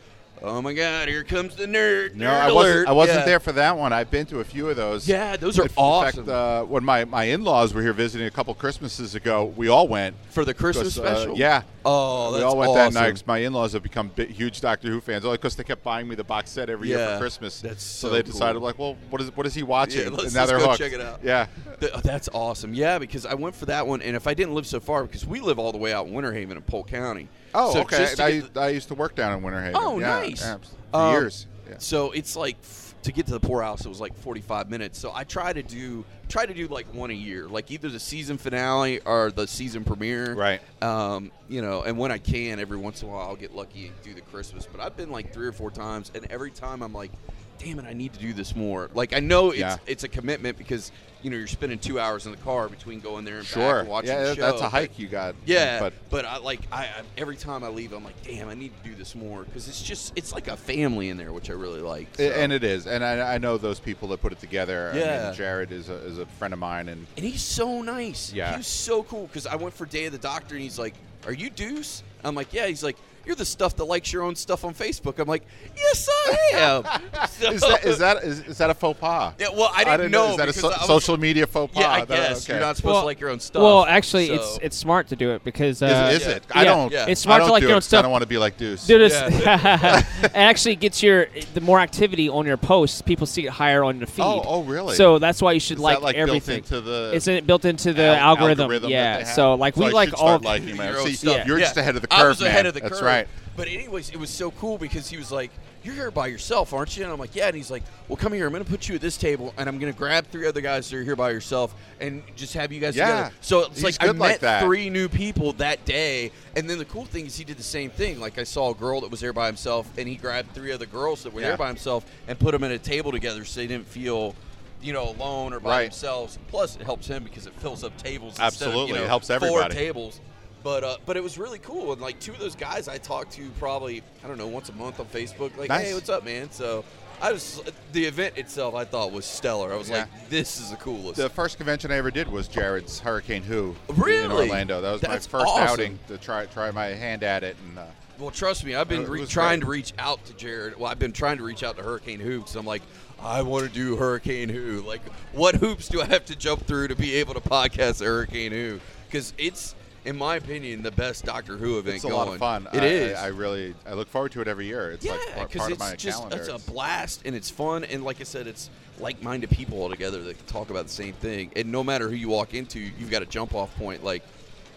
[0.42, 2.14] oh my god, here comes the nerd.
[2.14, 2.54] No, nerd I alert.
[2.54, 2.88] wasn't.
[2.88, 3.24] I wasn't Yeah.
[3.24, 3.92] there for that one.
[3.92, 5.08] I've been to a few of those.
[5.08, 6.20] Yeah, those are in, awesome.
[6.20, 9.68] In fact, uh, when my, my in-laws were here visiting a couple Christmases ago, we
[9.68, 10.16] all went.
[10.30, 11.36] For the Christmas uh, special?
[11.36, 11.62] yeah.
[11.84, 15.24] Oh, we all went that night my in-laws have become big, huge Doctor Who fans,
[15.24, 17.60] only because they kept buying me the box set every year for Christmas.
[17.60, 18.62] that's so, so they decided, cool.
[18.62, 20.02] like, well, what is what is he watching?
[20.02, 20.78] Yeah, let's and now they're go hooked.
[20.78, 21.20] check it out.
[21.22, 21.46] Yeah.
[21.80, 22.74] Th- oh, that's awesome.
[22.74, 25.24] Yeah, because I went for that one, and if I didn't live so far, because
[25.24, 27.28] we live all the way out in Winter Haven in Polk County.
[27.56, 28.04] Oh, So okay.
[28.18, 29.76] I, the- I used to work down in Winter Haven.
[29.82, 30.40] Oh, yeah, nice.
[30.42, 30.56] yeah,
[30.92, 31.46] for Um, years.
[31.68, 31.76] Yeah.
[31.78, 34.98] So it's like f- to get to the poorhouse, it was like 45 minutes.
[34.98, 38.00] So I try to do try to do like one a year, like either the
[38.00, 40.34] season finale or the season premiere.
[40.34, 40.60] Right.
[40.82, 43.86] Um, you know, and when I can, every once in a while, I'll get lucky
[43.86, 44.66] and do the Christmas.
[44.70, 47.12] But I've been like three or four times, and every time I'm like,
[47.58, 48.88] damn it, I need to do this more.
[48.94, 49.76] Like I know it's Yeah.
[49.86, 50.92] it's a commitment because
[51.22, 53.80] you know you're spending two hours in the car between going there and back Sure.
[53.80, 54.42] and watching Yeah, the show.
[54.42, 55.34] that's a hike you got.
[55.44, 58.54] yeah, But but I like I, I every time I leave, I'm like, damn, I
[58.54, 61.50] need to do this more because it's just it's like a family in there, which
[61.50, 62.08] I really like.
[62.16, 62.24] So.
[62.24, 64.90] and it is, and I, I know those people that put it together.
[64.94, 65.24] I Yeah.
[65.26, 68.32] mean, Jared is a, is a friend of mine, and And he's so nice.
[68.32, 68.56] Yeah.
[68.56, 70.94] he's so cool because I went for Day of the Doctor and he's like,
[71.26, 72.02] Are you Deuce?
[72.22, 72.66] I'm like, Yeah.
[72.66, 75.18] He's like, you're the stuff that likes your own stuff on Facebook.
[75.18, 75.42] I'm like,
[75.76, 77.28] yes, I am.
[77.28, 79.34] So- Is that is that is, is that a faux pas?
[79.38, 80.26] Yeah, well, I didn't, know.
[80.28, 80.30] know.
[80.32, 81.80] Is that a so- was- social media faux pas?
[81.80, 82.54] Yeah, I That- guess okay.
[82.54, 83.62] you're not supposed Well- to like your own stuff.
[83.62, 86.34] Well, actually, so- it's it's smart to do it because uh, Is, is Yeah.
[86.34, 86.42] it?
[86.52, 86.64] I Yeah.
[86.74, 86.92] don't.
[86.92, 87.06] Yeah.
[87.08, 87.98] It's smart to don't like your own stuff.
[87.98, 88.86] I don't want to be like Deuce.
[88.86, 89.32] Dude, it's-
[90.24, 93.98] it actually gets your the more activity on your posts, people see it higher on
[93.98, 94.22] your feed.
[94.22, 94.94] Oh, oh, really?
[94.94, 96.60] So that's why you should Is like, that like everything.
[96.60, 98.84] built into the it's in, built into the al- algorithm.
[98.88, 99.24] yeah.
[99.24, 100.38] So like we like all.
[100.38, 100.96] liking Your man.
[101.06, 101.46] See, stuff.
[101.46, 102.66] you're just ahead of the curve, ahead man.
[102.66, 103.00] of the That's curve.
[103.18, 103.28] Right.
[103.56, 105.50] But anyways, it was so cool because he was like,
[105.82, 108.34] "You're here by yourself, aren't you?" And I'm like, "Yeah." And he's like, "Well, come
[108.34, 108.44] here.
[108.46, 110.60] I'm going to put you at this table, and I'm going to grab three other
[110.60, 113.06] guys that are here by yourself, and just have you guys Yeah.
[113.06, 114.62] together." So it's He's like I good like met that.
[114.64, 117.88] three new people that day, and then the cool thing is he did the same
[117.88, 118.20] thing.
[118.20, 120.84] Like I saw a girl that was there by himself, and he grabbed three other
[120.86, 121.48] girls that were Yeah.
[121.48, 124.34] there by himself and put them at a table together, so they didn't feel.
[124.82, 125.82] You know, alone or by Right.
[125.84, 126.38] themselves.
[126.48, 128.32] Plus, it helps him because it fills up tables.
[128.38, 128.88] instead of, Absolutely.
[128.88, 129.74] you know, It helps four everybody.
[129.74, 130.20] tables.
[130.66, 133.30] But uh, but it was really cool, and like two of those guys I talked
[133.34, 135.56] to probably I don't know once a month on Facebook.
[135.56, 135.86] Like, Nice.
[135.86, 136.50] hey, what's up, man?
[136.50, 136.84] So
[137.22, 139.72] I was the event itself I thought was stellar.
[139.72, 139.98] I was Yeah.
[139.98, 141.18] like, this is the coolest.
[141.20, 144.48] The first convention I ever did was Jared's Hurricane Who in Really?
[144.48, 144.80] Orlando.
[144.80, 145.68] That was That's my first awesome.
[145.68, 147.84] outing to try try my hand at it, and uh,
[148.18, 149.84] well, trust me, I've been re- trying great.
[149.86, 150.80] to reach out to Jared.
[150.80, 152.82] Well, I've been trying to reach out to Hurricane Who because I'm like,
[153.22, 154.82] I want to do Hurricane Who.
[154.82, 155.02] Like,
[155.32, 158.80] what hoops do I have to jump through to be able to podcast Hurricane Who?
[159.06, 159.75] Because it's,
[160.06, 162.18] in my opinion, the best Doctor Who event it's a going.
[162.26, 162.68] lot of fun.
[162.72, 163.18] It I, is.
[163.18, 164.92] I, I really I look forward to it every year.
[164.92, 166.36] It's yeah, like part, it's of my just calendar.
[166.38, 170.22] it's a blast and it's fun and like I said, it's like-minded people all together
[170.22, 171.50] that can talk about the same thing.
[171.56, 174.02] And no matter who you walk into, you've got a jump-off point.
[174.02, 174.22] Like,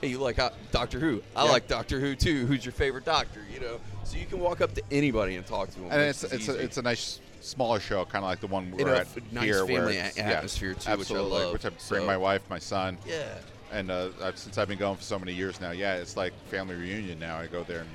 [0.02, 1.22] hey, you like uh, Doctor Who?
[1.36, 1.52] I Yeah.
[1.52, 2.46] like Doctor Who too.
[2.46, 3.42] Who's your favorite Doctor?
[3.54, 5.90] You know, so you can walk up to anybody and talk to them.
[5.92, 8.94] and it's it's a, it's a nice smaller show, kind of like the one we're
[8.94, 11.54] at nice here, where family it's- a- yeah, atmosphere, too, which I love.
[11.54, 13.24] Which I bring So- my wife, my son, yeah.
[13.72, 16.34] And uh, I've, since I've been going for so many years now, yeah, it's like
[16.50, 17.38] family reunion now.
[17.38, 17.90] I go there and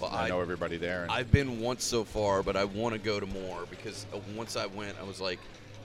[0.00, 1.02] Well, I, I- know everybody there.
[1.02, 4.18] And I've been once so far, but I want to go to more because uh,
[4.36, 5.38] once I went, I was like,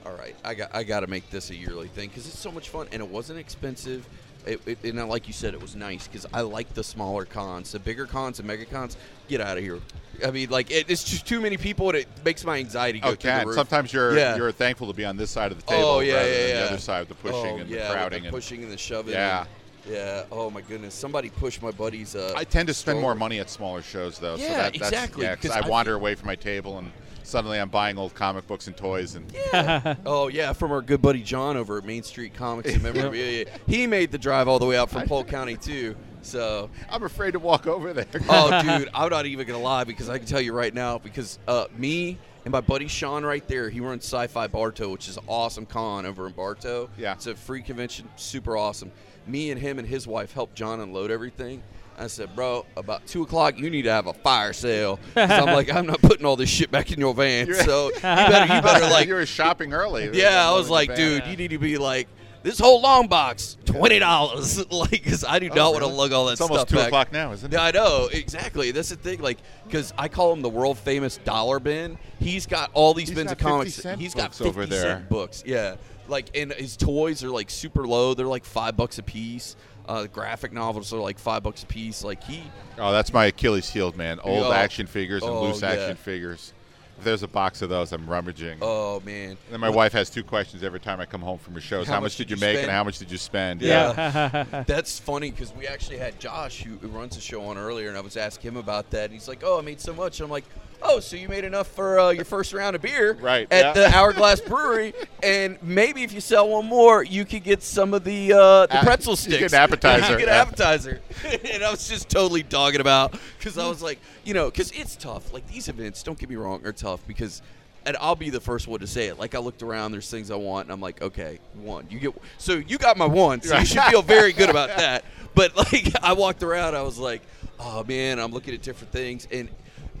[0.04, 2.52] all right, I got I got to make this a yearly thing because it's so
[2.52, 4.06] much fun and it wasn't expensive.
[4.46, 7.72] It, it, and like you said, it was nice because I like the smaller cons.
[7.72, 8.96] The bigger cons and mega cons,
[9.28, 9.80] get out of here.
[10.24, 13.10] I mean, like it, it's just too many people, and it makes my anxiety go
[13.10, 14.36] oh, through sometimes you're Yeah.
[14.36, 16.48] you're thankful to be on this side of the table oh yeah, rather yeah, than
[16.48, 16.60] yeah.
[16.60, 18.22] the other side with the pushing oh, and yeah, the crowding.
[18.22, 19.14] the and pushing and the shoving.
[19.14, 19.40] Yeah.
[19.40, 19.48] and-
[19.88, 20.24] yeah.
[20.32, 22.16] Oh my goodness, somebody pushed my buddy's.
[22.16, 24.36] Uh, I tend to spend more money at smaller shows though.
[24.36, 26.78] so Yeah, that, that's, exactly, Yeah, 'cause 'cause I I wander away from my table
[26.78, 26.90] and
[27.26, 29.26] suddenly I'm buying old comic books and toys and
[30.06, 33.46] Oh yeah, from our good buddy John over at Main Street Comics and Memorabilia.
[33.66, 35.96] He made the drive all the way out from Polk County too.
[36.22, 38.06] So, I'm afraid to walk over there.
[38.28, 41.38] oh dude, I'm not even gonna lie because I can tell you right now because
[41.46, 45.24] uh, me and my buddy Sean right there, he runs Sci-Fi Bartow, which is an
[45.28, 46.88] awesome con over in Bartow.
[46.98, 47.12] Yeah.
[47.14, 48.90] it's a free convention, super awesome.
[49.26, 51.62] Me and him and his wife helped John unload everything.
[51.98, 54.98] I said, bro, about two o'clock, you need to have a fire sale.
[55.16, 57.52] I'm like, I'm not putting all this shit back in your van.
[57.54, 60.10] So you better, you better like you were shopping early.
[60.12, 60.96] yeah, I was like, van.
[60.96, 62.08] dude, you need to be like
[62.42, 64.58] this whole long box, twenty dollars.
[64.70, 65.96] like, because I do Oh, not want to really?
[65.98, 66.86] lug all that It's almost stuff two back.
[66.88, 67.56] o'clock now, isn't it?
[67.56, 68.70] Yeah, I know exactly.
[68.70, 69.20] That's the thing.
[69.20, 71.98] Like, because I call him the world famous dollar bin.
[72.20, 73.74] He's got all these He's bins of comics.
[73.76, 74.82] 50 cent He's got fifty over there.
[74.82, 75.42] cent books.
[75.46, 75.76] Yeah,
[76.08, 78.14] like, and his toys are like super low.
[78.14, 79.56] They're like five bucks a piece.
[79.88, 82.02] Uh, graphic novels are like five bucks a piece.
[82.04, 82.42] Like he,
[82.78, 84.18] Oh, that's my Achilles heel, man.
[84.20, 84.52] Old Oh.
[84.52, 85.70] action figures and Oh, loose yeah.
[85.70, 86.52] action figures.
[86.98, 88.58] If there's a box of those, I'm rummaging.
[88.62, 91.60] oh man, And my wife has two questions every time I come home from her
[91.60, 91.86] shows.
[91.86, 92.68] How How, much much did did you you make spend?
[92.68, 93.60] and how much did you spend?
[93.62, 94.44] Yeah.
[94.66, 97.98] That's funny because we actually had Josh, who, who runs the show, on earlier, and
[97.98, 99.04] I was asking him about that.
[99.04, 100.44] And he's like, "Oh, I made so much." And I'm like,
[100.82, 103.72] "Oh, so you made enough for uh, your first round of beer Right, at yeah.
[103.72, 108.04] the Hourglass Brewery, and maybe if you sell one more, you could get some of
[108.04, 109.38] the uh, the pretzel you sticks.
[109.38, 111.00] get an appetizer, you get an appetizer."
[111.52, 114.96] and I was just totally dogging about because I was like, you know, because it's
[114.96, 115.32] tough.
[115.32, 117.42] Like these events, don't get me wrong, are tough because.
[117.84, 119.16] And I'll be the first one to say it.
[119.16, 121.86] Like I looked around, there's things I want, and I'm like, okay, one.
[121.88, 125.04] You get so you got my one, so you should feel very good about that.
[125.36, 127.22] But like I walked around, I was like,
[127.60, 129.48] oh man, I'm looking at different things, and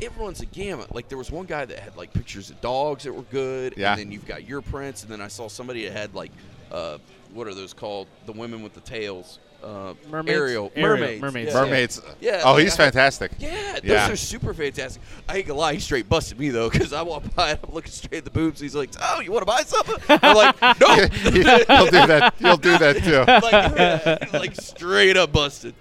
[0.00, 0.94] it runs a gamut.
[0.94, 3.92] Like there was one guy that had like pictures of dogs that were good, Yeah.
[3.92, 6.32] and then you've got your prints, and then I saw somebody that had like,
[6.72, 6.98] uh,
[7.32, 8.08] what are those called?
[8.26, 9.38] The women with the tails.
[9.64, 10.36] Uh, Mermaids?
[10.38, 11.52] Ariel, Ariel, mermaids, mermaids.
[11.54, 11.60] yeah.
[11.60, 12.02] Mermaids.
[12.20, 13.32] Yeah, Oh, he's fantastic.
[13.38, 14.10] Yeah, those Yeah.
[14.12, 15.02] are super fantastic.
[15.28, 17.74] I ain't gonna lie, he straight busted me though, because I walk by and I'm
[17.74, 18.60] looking straight at the boobs.
[18.60, 22.34] He's like, "Oh, you want to buy something?" I'm like, "Nope." He'll do that.
[22.38, 23.18] He'll do that too.
[23.26, 23.52] like,
[24.32, 25.74] yeah, like straight up busted.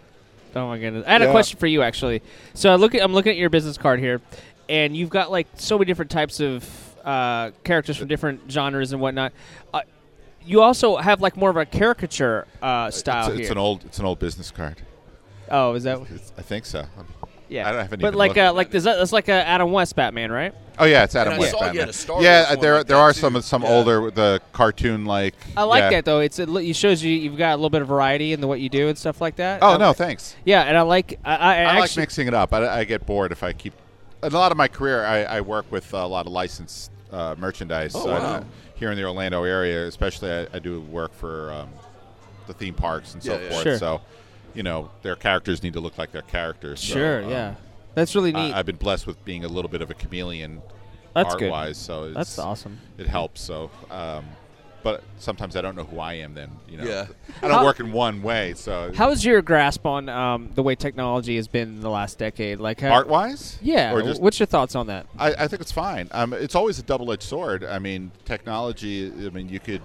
[0.56, 1.06] Oh my goodness!
[1.06, 2.22] I had a question for you actually.
[2.54, 4.22] So I look at I'm looking at your business card here,
[4.70, 9.02] and you've got like so many different types of uh, characters from different genres and
[9.02, 9.34] whatnot.
[9.74, 9.82] Uh,
[10.46, 13.52] you also have like more of a caricature uh, style it's, it's here.
[13.52, 13.84] an old.
[13.86, 14.82] It's an old business card.
[15.50, 16.00] oh, is that?
[16.10, 16.86] It's, I think so.
[17.48, 18.02] Yeah, I don't- have any.
[18.02, 18.72] but like looked uh, like it.
[18.72, 20.54] there's a, it's like a Adam West Batman, right?
[20.78, 21.52] Oh yeah, it's Adam And I West.
[21.52, 21.80] saw you Batman.
[21.82, 23.20] had a Star yeah, one there like there that, are too.
[23.20, 23.70] some some Yeah.
[23.70, 25.36] older the cartoon like.
[25.56, 25.90] I like yeah.
[25.92, 26.20] that though.
[26.20, 28.60] It's it, it shows you you've got a little bit of variety in the what
[28.60, 29.60] you do and stuff like that.
[29.62, 30.36] Oh Um, no, thanks.
[30.44, 32.54] Yeah, and I like I, I, I, actually, like mixing it up.
[32.54, 33.74] I, I get bored if I keep.
[34.24, 37.36] In a lot of my career, I, I work with a lot of licensed uh,
[37.38, 38.46] merchandise Oh, so I- wow.
[38.74, 39.86] here in the Orlando area.
[39.86, 41.70] Especially, I, I do work for um,
[42.48, 43.50] the theme parks and so Yeah, yeah.
[43.52, 43.64] forth.
[43.64, 43.78] Sure.
[43.78, 44.02] So,
[44.56, 46.80] you know, their characters need to look like their characters.
[46.80, 47.56] so, Sure, um, yeah,
[47.94, 48.54] that's really neat.
[48.54, 50.62] I, I've been blessed with being a little bit of a chameleon
[51.14, 51.52] That's art good.
[51.52, 51.78] wise.
[51.78, 52.80] So it's, That's awesome.
[52.98, 53.42] It helps.
[53.42, 54.26] So, um,
[54.84, 56.36] but sometimes I don't know who I am.
[56.36, 57.08] Then you know, Yeah.
[57.42, 58.54] I don't How- work in one way.
[58.54, 62.60] So How's your grasp on um, the way technology has been in the last decade?
[62.60, 63.94] Like art wise, Yeah.
[63.94, 65.08] or just what's your thoughts on that?
[65.18, 66.08] I, I think it's fine.
[66.12, 67.64] Um, it's always a double-edged sword.
[67.64, 69.08] I mean, technology.
[69.08, 69.82] I mean, you could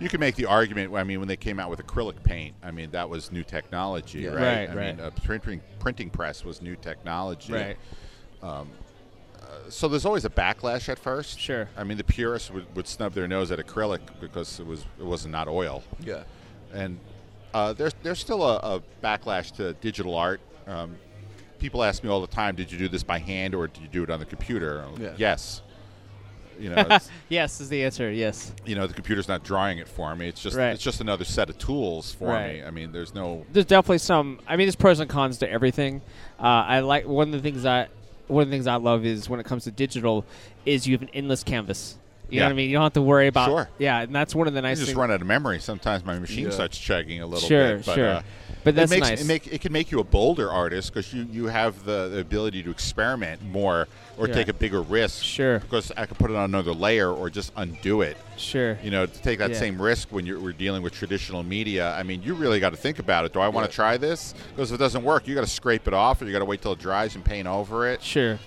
[0.00, 0.94] you can make the argument.
[0.94, 4.20] I mean, when they came out with acrylic paint, I mean that was new technology,
[4.20, 4.30] Yeah.
[4.30, 4.36] right?
[4.42, 4.96] Right, I right.
[4.96, 7.52] mean, a printing printing press was new technology.
[7.52, 7.76] Right.
[9.70, 11.38] So there's always a backlash at first.
[11.38, 11.68] Sure.
[11.76, 15.04] I mean, the purists would, would snub their nose at acrylic because it was it
[15.04, 15.82] was not oil.
[16.00, 16.22] Yeah.
[16.72, 16.98] and
[17.54, 20.40] uh, there's there's still a, a backlash to digital art.
[20.66, 20.96] Um,
[21.58, 23.88] people ask me all the time, "Did you do this by hand or did you
[23.88, 25.14] do it on the computer?" Yeah.
[25.16, 25.62] Yes.
[26.58, 28.10] You know, yes, is the answer.
[28.10, 28.52] Yes.
[28.66, 30.28] you know, the computer's not drawing it for me.
[30.28, 30.72] It's just Right.
[30.72, 32.56] it's just another set of tools for Right.
[32.56, 32.62] me.
[32.64, 34.40] I mean, there's no There's definitely some.
[34.46, 36.00] I mean, there's pros and cons to everything.
[36.40, 37.88] Uh, I like one of the things I
[38.26, 40.24] one of the things I love is when it comes to digital,
[40.66, 41.96] is you have an endless canvas.
[42.30, 42.46] You know Yeah.
[42.48, 42.70] what I mean?
[42.70, 43.46] You don't have to worry about.
[43.48, 43.68] Sure.
[43.78, 44.76] Yeah, and that's one of the nice.
[44.76, 44.98] I just things.
[44.98, 45.60] run out of memory.
[45.60, 46.50] Sometimes my machine Yeah.
[46.50, 47.86] starts chugging a little Sure, bit.
[47.86, 48.08] But, sure.
[48.08, 48.22] Uh,
[48.64, 49.20] But that's it makes, nice.
[49.22, 52.18] It, make, it can make you a bolder artist because you, you have the, the
[52.20, 53.88] ability to experiment more
[54.18, 54.34] or Yeah.
[54.34, 55.22] take a bigger risk.
[55.22, 55.60] Sure.
[55.60, 58.18] Because I could put it on another layer or just undo it.
[58.36, 58.76] Sure.
[58.82, 59.58] You know, to take that Yeah.
[59.58, 61.94] same risk when you're we're dealing with traditional media.
[61.94, 63.32] I mean, you really got to think about it.
[63.32, 63.68] Do I want Yeah.
[63.68, 64.34] to try this?
[64.54, 66.44] Because if it doesn't work, you got to scrape it off, or you got to
[66.44, 68.02] wait till it dries and paint over it.
[68.02, 68.38] Sure.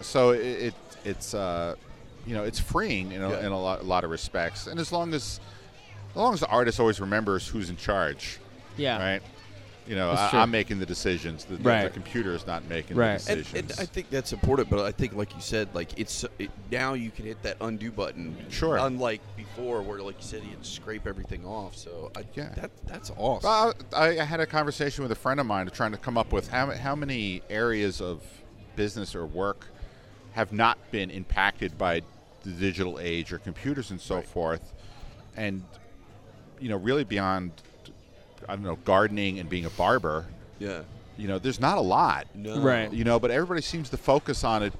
[0.00, 0.74] So it, it
[1.04, 1.74] it's uh,
[2.28, 3.46] you know it's freeing in a, Yeah.
[3.46, 4.66] in a lot, a lot of respects.
[4.66, 5.40] And as long as
[6.10, 8.38] as long as the artist always remembers who's in charge,
[8.76, 8.98] Yeah.
[8.98, 9.22] right?
[9.86, 11.44] You know, I, i'm making the decisions.
[11.44, 11.84] The, the- Right.
[11.84, 13.18] the computer is not making Right.
[13.20, 13.70] the decisions.
[13.78, 16.92] and I think that's important, but I think, like you said, like it's it, now
[16.92, 18.36] you can hit that undo button.
[18.50, 18.76] Sure.
[18.76, 21.74] Unlike before, where like you said, you had to scrape everything off.
[21.74, 22.50] So I, Yeah.
[22.56, 23.48] that that's awesome.
[23.48, 26.32] Well, I, I had a conversation with a friend of mine trying to come up
[26.34, 28.22] with how, how many areas of
[28.76, 29.66] business or work
[30.32, 32.02] have not been impacted by
[32.54, 34.72] the digital age or computers and so forth,
[35.36, 35.62] and
[36.60, 37.52] you know, really beyond
[38.48, 40.26] I don't know gardening and being a barber.
[40.58, 40.82] yeah.
[41.16, 42.28] You know, there's not a lot.
[42.36, 42.60] No.
[42.60, 42.92] Right.
[42.92, 44.72] You know, but everybody seems to focus on it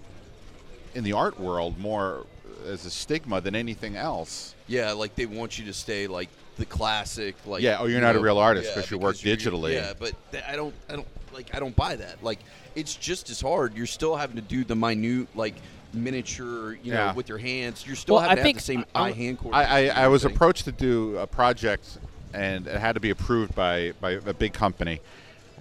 [0.94, 2.26] in the art world more
[2.64, 4.54] as a stigma than anything else.
[4.68, 7.35] Yeah, like they want you to stay like the classic.
[7.44, 9.59] Like Yeah, oh, you're you not a real artist yeah, 'cause you work because you're-
[9.59, 9.72] digitally.
[9.74, 12.22] Yeah, but th- I don't, I don't like, I don't buy that.
[12.22, 12.38] Like,
[12.76, 13.74] it's just as hard.
[13.76, 15.57] You're still having to do the minute, like
[15.92, 17.14] miniature, you know, Yeah.
[17.14, 17.87] with your hands.
[17.87, 19.96] You're still Well, having I to think have the same I- eye-hand I, coordination.
[19.96, 21.98] I, I was and approached to do a project,
[22.35, 25.01] and it had to be approved by, by a big company.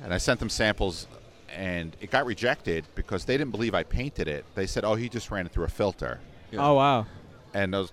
[0.03, 1.07] And I sent them samples,
[1.55, 4.45] and it got rejected because they didn't believe I painted it.
[4.53, 6.19] They said, "Oh, he just ran it through a filter."
[6.51, 6.59] Yeah.
[6.67, 7.07] Oh wow.
[7.55, 7.91] And those,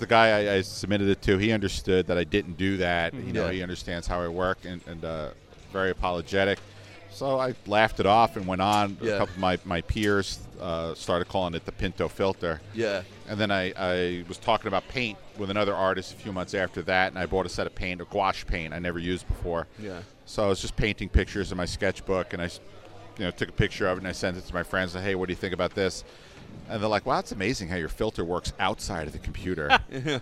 [0.00, 3.14] the guy I, I submitted it to, he understood that I didn't do that.
[3.14, 3.52] You know, Yeah.
[3.52, 5.28] he understands how I work, and, and uh,
[5.72, 6.58] very apologetic.
[7.14, 8.96] So I laughed it off and went on.
[9.00, 9.12] Yeah.
[9.12, 12.60] A couple of my, my peers uh, started calling it the Pinto filter.
[12.74, 13.02] Yeah.
[13.28, 16.82] And then I, I was talking about paint with another artist a few months after
[16.82, 19.66] that, and I bought a set of paint, a gouache paint I never used before.
[19.78, 20.00] Yeah.
[20.26, 22.50] So I was just painting pictures in my sketchbook, and I
[23.18, 24.94] you know, took a picture of it and I sent it to my friends.
[24.94, 26.04] Like, hey, what do you think about this?
[26.68, 29.78] And they're like, wow, it's amazing how your filter works outside of the computer.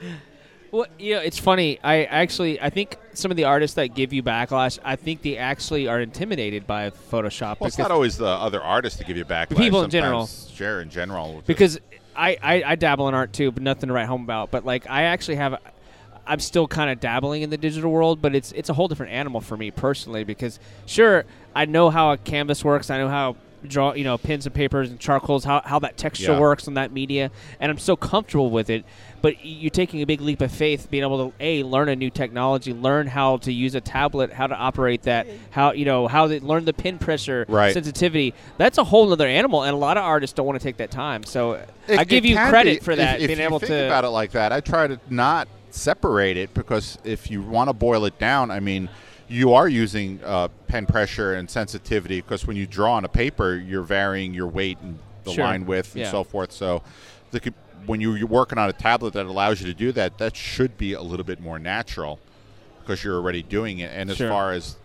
[0.70, 1.78] Well, you know, it's funny.
[1.82, 5.36] I actually, I think some of the artists that give you backlash, I think they
[5.36, 7.60] actually are intimidated by Photoshop.
[7.60, 9.56] well, it's not always the other artists to give you backlash.
[9.56, 10.26] people in general.
[10.26, 11.42] Sure, in general.
[11.46, 11.78] because
[12.16, 14.50] I, I I dabble in art too, but nothing to write home about.
[14.50, 15.60] But like I actually have,
[16.26, 19.12] I'm still kind of dabbling in the digital world, but it's it's a whole different
[19.12, 20.24] animal for me personally.
[20.24, 21.24] Because sure,
[21.54, 22.90] I know how a canvas works.
[22.90, 26.32] I know how draw you know pens and papers and charcoals how, how that texture
[26.32, 26.38] Yeah.
[26.38, 28.84] works on that media and i'm so comfortable with it
[29.26, 32.10] but you're taking a big leap of faith being able to a learn a new
[32.10, 36.28] technology learn how to use a tablet how to operate that how you know how
[36.28, 37.74] to learn the pen pressure Right.
[37.74, 40.76] sensitivity that's a whole other animal and a lot of artists don't want to take
[40.76, 41.54] that time so
[41.88, 43.86] It- i give you credit be- for that If, if being you able think to
[43.86, 47.72] about it like that, I try to not separate it because if you want to
[47.74, 48.88] boil it down, I mean,
[49.28, 53.56] you are using uh, pen pressure and sensitivity because when you draw on a paper,
[53.56, 55.44] you're varying your weight and the Sure.
[55.44, 56.10] line width and Yeah.
[56.12, 56.52] so forth.
[56.52, 56.82] So,
[57.32, 57.50] the, co-
[57.86, 60.76] when you, you're working on a tablet that allows you to do that, that should
[60.76, 62.18] be a little bit more natural
[62.80, 63.90] because you're already doing it.
[63.94, 64.28] And as Sure.
[64.28, 64.76] far as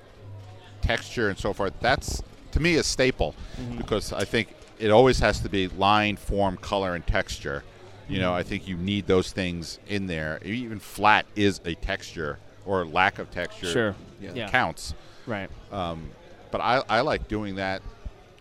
[0.82, 2.22] texture and so forth, that's
[2.52, 3.78] to me a staple Mm-hmm.
[3.78, 4.50] because I think
[4.80, 7.64] it always has to be line, form, color, and texture.
[8.10, 10.40] You know, I think you need those things in there.
[10.44, 13.68] Even flat is a texture or lack of texture.
[13.68, 13.96] Sure.
[14.20, 14.32] Yeah.
[14.34, 14.50] Yeah.
[14.50, 14.94] counts.
[15.26, 15.50] Right.
[15.70, 17.82] But I, I like doing that,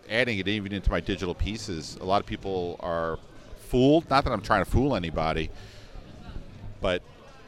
[0.09, 1.97] adding it even into my digital pieces.
[2.01, 3.17] A lot of people are
[3.71, 4.09] fooled.
[4.09, 5.49] Not that I'm trying to fool anybody,
[6.81, 7.01] but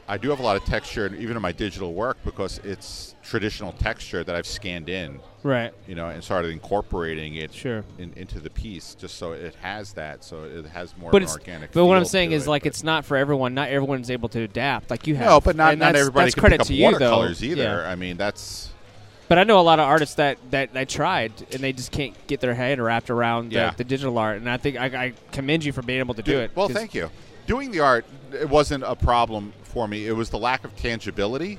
[0.07, 3.71] I do have a lot of texture, even in my digital work, because it's traditional
[3.73, 5.73] texture that I've scanned in, Right.
[5.87, 7.83] you know, and started incorporating it Sure.
[7.97, 11.27] in, into the piece, just so it has that, so it has more But of
[11.27, 11.71] it's organic.
[11.71, 13.53] but what I'm saying is it, like it's not for everyone.
[13.53, 15.25] Not everyone's able to adapt like you have.
[15.25, 17.09] no, but not And not everybody that's can credit pick up to you, though.
[17.11, 17.63] watercolors either.
[17.63, 17.89] Yeah.
[17.89, 18.69] I mean, that's
[19.33, 22.39] But I know a lot of artists that that tried and they just can't get
[22.39, 23.73] their head wrapped around the, Yeah.
[23.75, 24.37] the digital art.
[24.37, 26.51] And I think I, I commend you for being able to do it.
[26.53, 27.09] Well, thank you.
[27.47, 30.05] Doing the art, it wasn't a problem for me.
[30.05, 31.57] It was the lack of tangibility.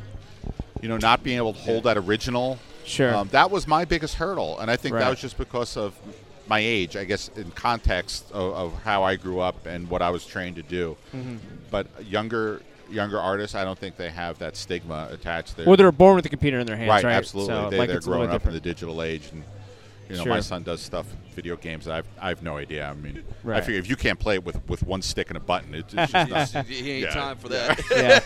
[0.82, 2.60] You know, not being able to hold that original.
[2.84, 3.12] Sure.
[3.12, 5.00] Um, that was my biggest hurdle, and I think Right.
[5.00, 5.94] that was just because of
[6.46, 6.96] my age.
[6.96, 10.54] I guess in context of, of how I grew up and what I was trained
[10.54, 10.96] to do.
[11.12, 11.38] Mm-hmm.
[11.72, 15.57] But younger younger artists, I don't think they have that stigma attached.
[15.57, 17.05] They're- Well, they're born with a computer in their hands, right?
[17.05, 17.55] right, absolutely.
[17.55, 19.43] So, they, like, they're it's a little growing up in the digital age, and
[20.09, 20.32] you know, Sure.
[20.35, 21.89] my son does stuff, video games.
[21.89, 22.87] I've I have no idea.
[22.87, 25.41] I mean, I figure if you can't play it with, with one stick and a
[25.41, 26.66] button, it, it's just not.
[26.66, 27.14] He ain't Yeah.
[27.14, 27.80] time for that.
[27.91, 28.18] Yeah.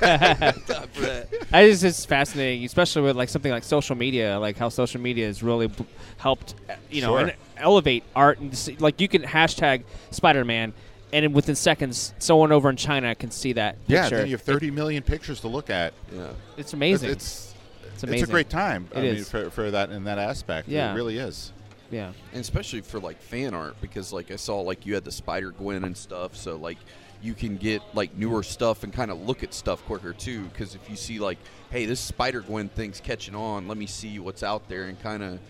[0.75, 1.29] time for that.
[1.53, 5.27] I just it's fascinating, especially with like something like social media, like how social media
[5.27, 5.87] has really b-
[6.17, 6.57] helped,
[6.91, 7.21] you know, Sure.
[7.21, 8.41] and elevate art.
[8.41, 10.73] And like you can hashtag Spider Man,
[11.13, 14.17] and within seconds, someone over in China can see that Yeah, picture.
[14.19, 15.93] then you have 30 million pictures to look at.
[16.13, 16.33] Yeah.
[16.57, 17.11] it's amazing.
[17.11, 17.55] It's
[17.85, 18.29] It's it's, amazing.
[18.29, 18.89] a great time.
[18.95, 20.69] I It mean, for, for that in that aspect.
[20.69, 20.93] Yeah.
[20.93, 21.53] it really is.
[21.91, 22.13] yeah.
[22.33, 25.51] and especially for like fan art because like I saw like you had the Spider
[25.51, 26.79] Gwen and stuff, so like
[27.21, 30.45] you can get like newer stuff and kind of look at stuff quicker too.
[30.45, 31.39] Because if you see like,
[31.71, 35.23] hey, this Spider Gwen thing's catching on, let me see what's out there and kind
[35.25, 35.41] of,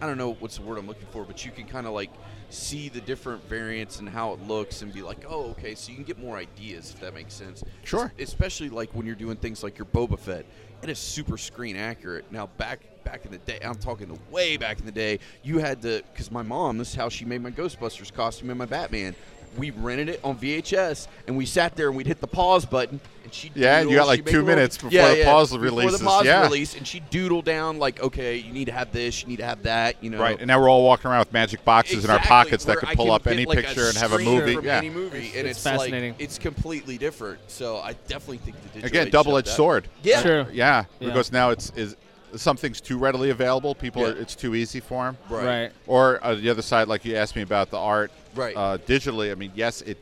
[0.00, 2.10] I don't know what's the word I'm looking for, but you can kind of like
[2.50, 5.96] see the different variants and how it looks and be like, oh, okay, so you
[5.96, 7.62] can get more ideas if that makes sense.
[7.84, 8.12] Sure.
[8.18, 10.46] Es- especially like when you're doing things like your Boba Fett.
[10.82, 12.24] It is super screen accurate.
[12.32, 15.58] Now back back in the day, I'm talking the way back in the day, you
[15.58, 18.66] had to because my mom, this is how she made my Ghostbusters costume and my
[18.66, 19.14] Batman.
[19.58, 23.00] We rented it on VHS and we sat there and we'd hit the pause button
[23.24, 26.24] and she Yeah, you got, like, two minutes before the pause before releases, the pause
[26.24, 26.42] yeah.
[26.42, 29.44] release and she doodle down like okay you need to have this you need to
[29.44, 32.10] have that you know Right, and now we're all walking around with magic boxes in
[32.10, 34.54] our pockets that where could pull up any like, picture and have a movie.
[34.54, 36.12] from Yeah, any movie, and It's it's, fascinating.
[36.12, 37.40] Like, it's completely different.
[37.48, 39.88] So I definitely think the digital again, double-edged sword.
[40.02, 40.46] Yeah, Sure.
[40.52, 41.08] Yeah, Yeah.
[41.08, 41.96] because now it's is
[42.36, 43.74] something's too readily available.
[43.74, 44.08] People, Yeah.
[44.08, 45.16] are, it's too easy for them.
[45.28, 45.44] Right.
[45.44, 45.72] Right.
[45.86, 48.56] Or uh, the other side, like you asked me about the art, Right.
[48.56, 49.98] Uh, digitally, I mean, yes, it.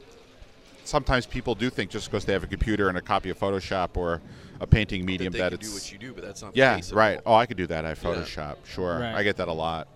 [0.84, 3.96] Sometimes people do think just because they have a computer and a copy of Photoshop
[3.96, 4.22] or
[4.60, 6.56] a painting medium that, that, can it's do what you do, but that's not.
[6.56, 7.20] yeah, the case at right.
[7.26, 7.34] all.
[7.34, 7.84] Oh, I could do that.
[7.84, 8.56] I have Photoshop.
[8.66, 9.14] Sure, Right.
[9.14, 9.86] I get that a lot.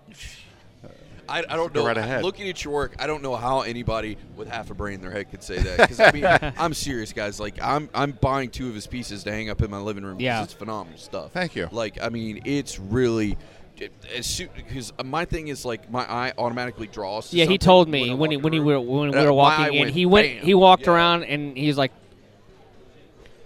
[1.29, 1.85] I, I don't know.
[1.85, 2.23] right ahead.
[2.23, 5.11] Looking at your work, I don't know how anybody with half a brain in their
[5.11, 5.77] head could say that.
[5.77, 6.25] Because I mean,
[6.57, 7.39] I'm serious, guys.
[7.39, 10.19] Like I'm, I'm buying two of his pieces to hang up in my living room.
[10.19, 10.43] Yeah.
[10.43, 11.31] it's phenomenal stuff.
[11.31, 11.69] Thank you.
[11.71, 13.37] Like I mean, it's really.
[13.75, 17.33] Because my thing is like my eye automatically draws.
[17.33, 19.65] Yeah, he told me I'm when he when he were when we Uh, were walking
[19.65, 20.45] eye in, went he went bam.
[20.45, 20.91] he walked Yeah.
[20.93, 21.91] around and he's like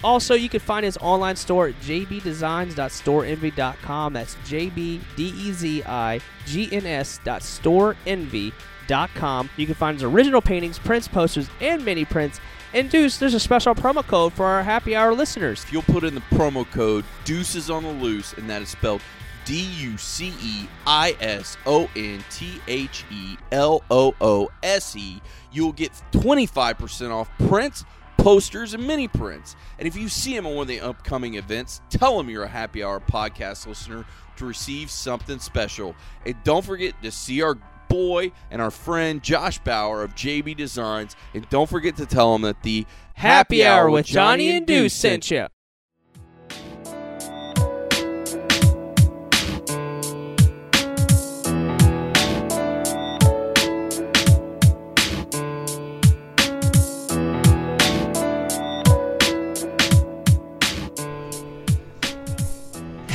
[0.04, 4.14] Also, you can find his online store at jbdezigns.storeenvy.com.
[4.14, 9.50] That's J B D E Z I G N S storeenvy.com.
[9.58, 12.40] You can find his original paintings, prints, posters, and mini prints.
[12.74, 15.64] And Deuce, there's a special promo code for our happy hour listeners.
[15.64, 19.02] If you'll put in the promo code Deuces on the Loose, and that is spelled
[19.46, 24.96] D U C E I S O N T H E L O O S
[24.98, 25.22] E,
[25.54, 27.86] you'll get 25% off prints,
[28.26, 29.56] posters, and mini prints.
[29.78, 32.48] And if you see him at one of the upcoming events, tell him you're a
[32.48, 34.04] happy hour podcast listener
[34.38, 35.96] to receive something special.
[36.26, 37.56] And don't forget to see our
[37.88, 41.16] boy and our friend Josh Bauer of JB Designs.
[41.36, 45.30] And don't forget to tell him that the Happy hour with Johnny and Deuce sent
[45.30, 45.46] you.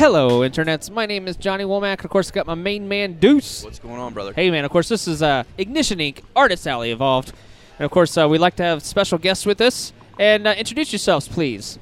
[0.01, 0.91] Hello, internets.
[0.91, 2.03] My name is Johnny Womack.
[2.05, 3.63] Of course, I got my main man, Deuce.
[3.63, 4.33] What's going on, brother?
[4.33, 4.65] Hey, man.
[4.65, 6.23] Of course, this is uh, Ignition Inc.
[6.35, 7.35] Artist Alley Evolved.
[7.79, 9.93] And of course, uh, we'd like to have special guests with us.
[10.19, 11.79] And uh, introduce yourselves, please.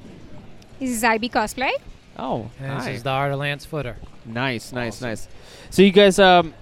[0.81, 1.71] This is IB Cosplay.
[2.17, 2.91] Oh, And this hi.
[2.91, 3.95] is the Art of Lance Footer.
[4.25, 5.29] Nice, nice, nice.
[5.69, 6.53] So you guys, um,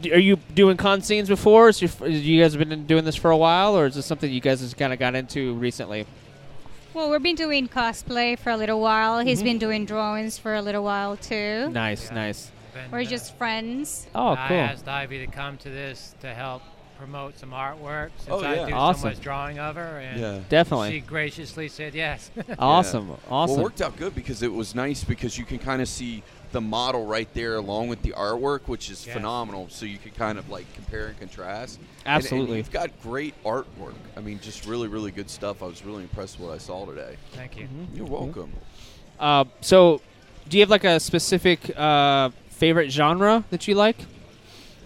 [0.00, 1.68] d- are you doing con scenes before?
[1.68, 4.06] Is your, f- you guys have been doing this for a while, or is this
[4.06, 6.06] something you guys just kind of got into recently?
[6.94, 9.20] Well, we've been doing cosplay for a little while.
[9.20, 9.44] He's Mm-hmm.
[9.46, 11.70] been doing drawings for a little while too.
[11.70, 12.14] Nice, Yeah.
[12.14, 12.50] nice.
[12.74, 14.06] Been, We're uh, just friends.
[14.14, 14.44] Oh, cool.
[14.44, 14.56] I cool.
[14.58, 16.62] asked Ivy to come to this to help
[17.02, 19.02] promote some artwork since Oh, I do Awesome.
[19.02, 20.88] so much drawing of her, and Yeah.
[20.88, 22.30] she graciously said yes.
[22.60, 23.58] Awesome, Well, awesome.
[23.58, 26.22] it worked out good because it was nice because you can kind of see
[26.52, 29.16] the model right there along with the artwork, which is Yes.
[29.16, 29.66] phenomenal.
[29.68, 31.80] So you can kind of like compare and contrast.
[32.06, 32.50] Absolutely.
[32.50, 33.94] And, you've got great artwork.
[34.16, 35.60] I mean, just really, really good stuff.
[35.60, 37.16] I was really impressed with what I saw today.
[37.32, 37.64] Thank you.
[37.64, 37.96] Mm-hmm.
[37.96, 38.52] You're welcome.
[39.18, 40.00] Uh, so,
[40.48, 43.96] do you have like a specific uh, favorite genre that you like?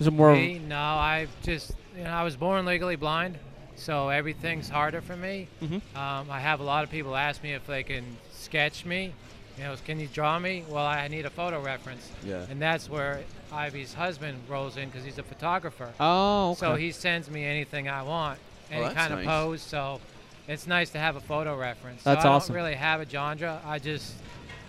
[0.00, 0.32] Is it more?
[0.32, 3.38] Me, no, I just you know I was born legally blind,
[3.76, 5.49] so everything's harder for me.
[5.62, 5.80] Mhm.
[5.97, 9.12] Um, I have a lot of people ask me if they can sketch me.
[9.59, 10.64] You know, can you draw me?
[10.68, 12.44] Well, I need a photo reference, Yeah.
[12.51, 13.20] and that's where
[13.51, 15.92] Ivy's husband rolls in because he's a photographer.
[15.99, 16.61] oh, okay.
[16.61, 18.38] So he sends me anything I want,
[18.70, 19.62] any that's kind of pose.
[19.62, 20.01] So
[20.47, 22.03] it's nice to have a photo reference.
[22.03, 22.55] That's so I awesome.
[22.55, 23.61] don't really have a genre.
[23.64, 24.14] I just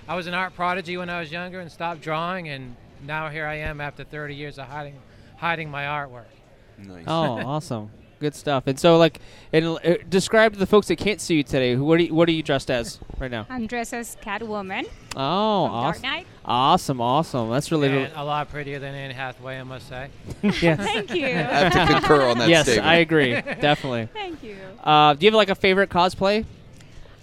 [0.08, 3.46] I was an art prodigy when I was younger and stopped drawing, and now here
[3.46, 4.96] I am after 30 years of hiding
[5.36, 6.32] hiding my artwork.
[6.78, 7.06] Nice.
[7.08, 7.12] Oh,
[7.46, 7.92] awesome.
[8.20, 8.66] Good stuff.
[8.66, 9.20] And so, like,
[9.54, 11.76] and uh, describe to the folks that can't see you today.
[11.76, 13.46] who- What are you, what are you dressed as right now?
[13.48, 16.02] I'm dressed as Catwoman Oh, from Dark awesome.
[16.02, 16.28] Knight.
[16.44, 17.50] Awesome, awesome.
[17.52, 20.10] That's really, and a lot prettier than Anne Hathaway, I must say.
[20.42, 20.80] yes.
[20.80, 21.26] Thank you.
[21.28, 22.88] I have to concur on that yes, statement.
[22.88, 23.34] I agree.
[23.34, 24.10] Definitely.
[24.14, 24.58] Thank you.
[24.84, 26.44] Uh, do you have like a favorite cosplay?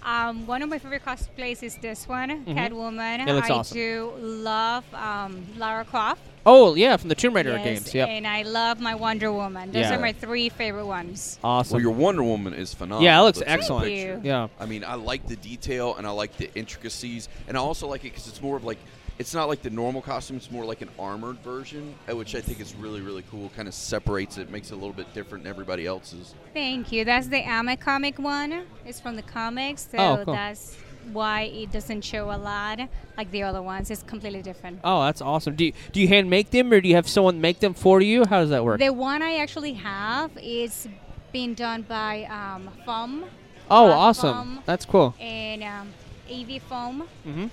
[0.05, 3.27] Um, one of my favorite cosplays is this one, Catwoman.
[3.27, 3.75] It looks I awesome.
[3.75, 6.21] do love um, Lara Croft.
[6.45, 7.93] Oh, yeah, from the Tomb Raider Yes, games.
[7.95, 8.07] Yep.
[8.09, 9.71] And I love my Wonder Woman.
[9.71, 9.95] Those Yeah.
[9.95, 11.39] are my three favorite ones.
[11.43, 11.73] Awesome.
[11.77, 13.01] Well, your Wonder Woman is phenomenal.
[13.03, 13.85] yeah, it looks That's excellent.
[13.85, 14.21] the you.
[14.23, 14.49] Yeah.
[14.59, 18.01] I mean, I like the detail and I like the intricacies, and I also like
[18.01, 18.77] it because it's more of like
[19.17, 22.41] it's not like the normal costume; it's more like an armored version, uh, which I
[22.41, 23.49] think is really, really cool.
[23.55, 26.33] Kind of separates it, makes it a little bit different than everybody else's.
[26.53, 27.05] Thank you.
[27.05, 28.63] That's the Ama comic one.
[28.85, 30.33] It's from the comics, so Oh, cool.
[30.33, 30.75] that's
[31.13, 32.79] why it doesn't show a lot
[33.15, 33.91] like the other ones.
[33.91, 34.79] It's completely different.
[34.83, 35.55] Oh, that's awesome.
[35.55, 38.01] Do you, do you hand make them or do you have someone make them for
[38.01, 38.25] you?
[38.25, 38.79] How does that work?
[38.79, 40.87] The one I actually have is
[41.31, 43.25] being done by um, foam
[43.69, 44.33] oh, uh, awesome.
[44.35, 44.59] foam.
[44.65, 45.13] That's cool.
[45.19, 45.93] and um,
[46.27, 47.47] EVA foam, Mm-hmm.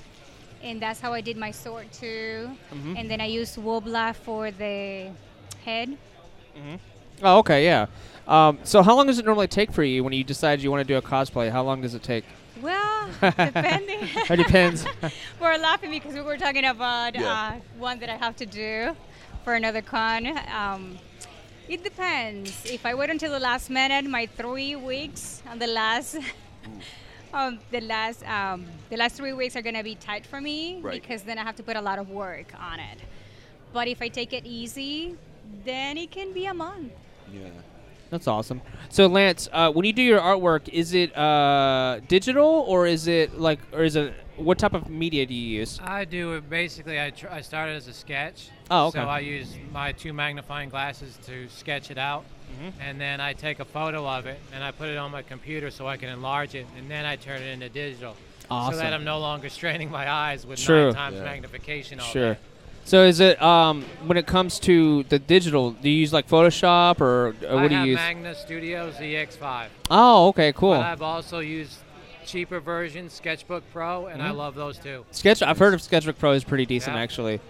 [0.63, 2.51] And that's how I did my sword too.
[2.73, 2.99] Mhm.
[2.99, 5.11] And then I used Worbla for the
[5.65, 5.97] head.
[7.23, 7.87] Oh, okay, yeah.
[8.27, 10.87] Um, so how long does it normally take for you when you decide you want
[10.87, 11.51] to do a cosplay?
[11.51, 12.25] How long does it take?
[12.61, 14.01] Well, depending.
[14.31, 14.85] It depends.
[15.41, 17.27] we're laughing because we were talking about Yeah.
[17.33, 18.95] uh, one that I have to do
[19.45, 20.27] for another con.
[20.55, 20.99] Um,
[21.69, 22.53] it depends.
[22.65, 26.17] If I wait until the last minute, my three weeks on the last,
[27.33, 31.01] um, the last, um, the last three weeks are gonna be tight for me Right.
[31.01, 32.99] because then I have to put a lot of work on it.
[33.73, 35.17] But if I take it easy,
[35.65, 36.93] then it can be a month.
[37.33, 37.49] Yeah.
[38.11, 38.61] That's awesome.
[38.91, 43.39] So Lance, uh, when you do your artwork, is it uh, digital or is it
[43.41, 45.81] like, or is it what type of media do you use?
[45.83, 47.01] I do it basically.
[47.01, 48.51] I, tr- I started as a sketch.
[48.71, 48.99] Oh, okay.
[48.99, 52.81] So I use my two magnifying glasses to sketch it out, Mm-hmm.
[52.81, 55.71] and then I take a photo of it and I put it on my computer
[55.71, 58.17] so I can enlarge it, and then I turn it into digital.
[58.51, 58.75] Awesome.
[58.75, 60.87] So that I'm no longer straining my eyes with True.
[60.87, 61.25] nine times Yeah.
[61.25, 62.01] magnification.
[62.01, 62.35] All Sure.
[62.35, 62.41] day.
[62.85, 65.71] So is it um, when it comes to the digital?
[65.71, 67.99] Do you use like Photoshop or I what do you use?
[68.01, 69.67] I use Magna Studios ZX5.
[69.91, 70.73] oh, okay, cool.
[70.73, 71.79] But I've also used
[72.27, 74.37] cheaper versions, Sketchbook Pro, and I Mhm.
[74.37, 75.05] love those too.
[75.13, 75.43] Sketch.
[75.43, 77.03] I've heard of Sketchbook Pro is pretty decent Yeah.
[77.03, 77.41] actually.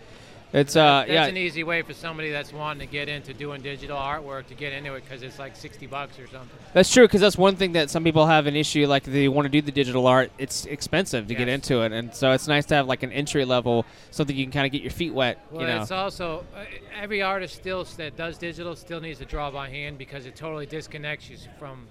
[0.52, 3.62] It's uh That's yeah an easy way for somebody that's wanting to get into doing
[3.62, 6.58] digital artwork to get into it because it's like 60 bucks or something.
[6.74, 9.46] That's true because that's one thing that some people have an issue like they want
[9.46, 10.30] to do the digital art.
[10.38, 13.44] It's expensive to get into it, and so it's nice to have like an entry
[13.44, 15.38] level something you can kind of get your feet wet.
[15.50, 19.24] Well, you know, it's also uh, every artist still that does digital still needs to
[19.24, 21.86] draw by hand because it totally disconnects you from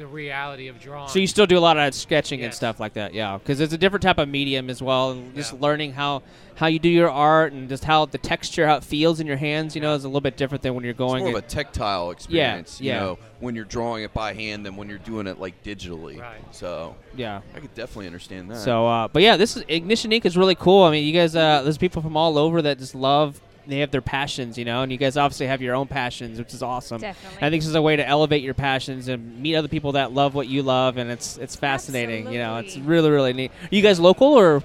[0.00, 1.08] the reality of drawing.
[1.08, 3.38] so you still do a lot of sketching and stuff like that, yeah.
[3.38, 5.58] Because it's a different type of medium as well, and just Yeah.
[5.60, 6.22] learning how
[6.56, 9.38] how you do your art and just how the texture, how it feels in your
[9.38, 11.22] hands, you know, is a little bit different than when you're It's going.
[11.24, 12.94] more of a tactile experience, yeah.
[12.94, 16.20] you know, when you're drawing it by hand than when you're doing it like digitally.
[16.20, 16.40] Right.
[16.50, 17.40] So yeah.
[17.56, 18.58] I could definitely understand that.
[18.58, 20.26] So, uh, but yeah, this is Ignition Inc.
[20.26, 20.82] is really cool.
[20.84, 23.40] I mean, you guys, uh, there's people from all over that just love.
[23.66, 26.54] They have their passions, you know, and you guys obviously have your own passions, which
[26.54, 27.00] is awesome.
[27.00, 27.38] Definitely.
[27.46, 30.12] I think this is a way to elevate your passions and meet other people that
[30.12, 32.32] love what you love, and it's it's fascinating.
[32.32, 33.50] You know, it's really really neat.
[33.50, 34.62] Are you guys local or?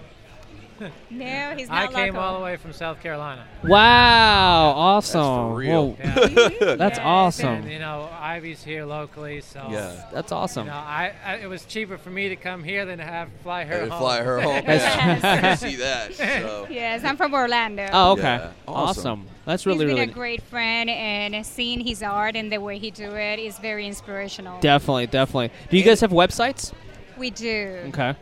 [1.09, 1.77] no, he's not.
[1.77, 2.19] I not came local.
[2.27, 3.45] all the way from South Carolina.
[3.63, 5.53] Wow, awesome!
[5.53, 5.95] real.
[5.99, 6.13] Yeah.
[6.75, 6.99] that's Yes.
[7.01, 7.47] awesome.
[7.47, 10.05] and you know, Ivy's here locally, so yeah.
[10.11, 10.65] That's awesome.
[10.67, 13.29] You know, I, I it was cheaper for me to come here than to have
[13.43, 13.99] fly her Had to home.
[13.99, 14.63] fly her home.
[14.65, 15.23] Yes.
[15.23, 16.13] Yeah, I see that.
[16.15, 16.67] So.
[16.69, 17.87] Yes, I'm from Orlando.
[17.93, 18.99] Oh, okay, Yeah, awesome.
[19.21, 19.27] awesome.
[19.45, 22.79] That's really he's been really a great friend, and seeing his art and the way
[22.79, 24.59] he do it is very inspirational.
[24.59, 25.51] definitely definitely.
[25.69, 26.73] Do you guys have websites?
[27.17, 27.83] we do.
[27.89, 28.13] Okay.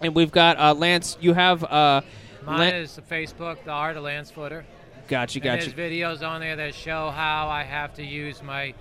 [0.00, 1.16] And we've got uh, Lance.
[1.20, 2.00] You have uh,
[2.44, 4.64] Mine Lan- is the Facebook, the Art of Lance Footer.
[5.08, 5.72] Got you, And got you.
[5.72, 8.74] there's videos on there that show how I have to use my,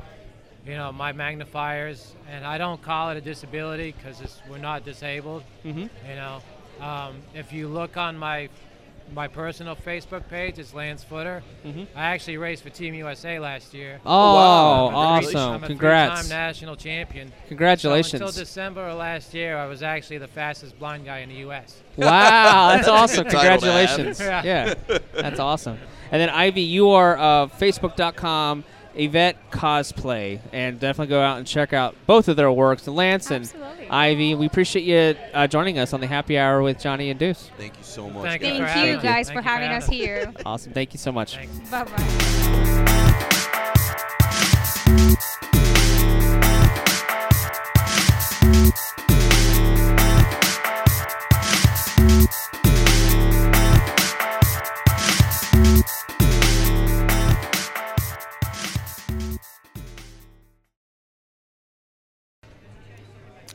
[0.65, 5.43] you know, my magnifiers, and I don't call it a disability because we're not disabled.
[5.65, 5.79] Mm-hmm.
[6.07, 6.41] You know,
[6.79, 8.47] um, if you look on my
[9.13, 11.41] my personal Facebook page, is Lance Footer.
[11.65, 11.87] Mhm.
[11.95, 13.99] I actually raced for Team USA last year.
[14.05, 14.87] Oh, wow.
[14.89, 15.37] I'm awesome!
[15.53, 16.21] I'm a Congrats!
[16.21, 17.31] three-time national champion.
[17.47, 18.19] Congratulations!
[18.21, 21.35] So until December of last year, I was actually the fastest blind guy in the
[21.35, 21.81] U.S.
[21.97, 23.25] wow, that's awesome!
[23.25, 23.59] Title to have.
[23.61, 24.19] Congratulations!
[24.19, 24.43] Yeah.
[24.89, 25.77] Yeah, that's awesome.
[26.11, 28.63] And then Ivy, you are uh, Facebook.com
[28.95, 32.87] Yvette Cosplay, and definitely go out and check out both of their works.
[32.87, 33.89] And Lance and Absolutely.
[33.89, 37.49] Ivy, we appreciate you uh, joining us on the Happy Hour with Johnny and Deuce.
[37.57, 38.57] Thank you so much, Thank you guys.
[38.59, 39.03] for Thank having you us.
[39.03, 40.33] guys Thank for you for having us here.
[40.45, 40.73] Awesome!
[40.73, 41.37] Thank you so much.
[41.71, 42.65] Bye bye.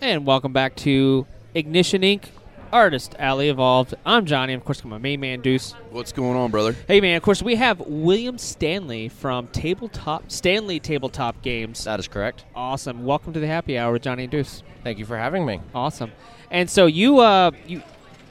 [0.04, 2.26] And welcome back to Ignition Inc.
[2.70, 3.94] Artist Alley Evolved.
[4.04, 4.52] I'm Johnny.
[4.52, 5.72] Of course, I'm my main man Deuce.
[5.88, 6.76] What's going on, brother?
[6.86, 11.84] Hey man, of course we have William Stanley from Tabletop Stanley Tabletop Games.
[11.84, 12.44] That is correct.
[12.54, 13.06] Awesome.
[13.06, 14.62] Welcome to the Happy Hour with Johnny and Deuce.
[14.82, 15.62] Thank you for having me.
[15.74, 16.12] Awesome.
[16.50, 17.82] And so you uh you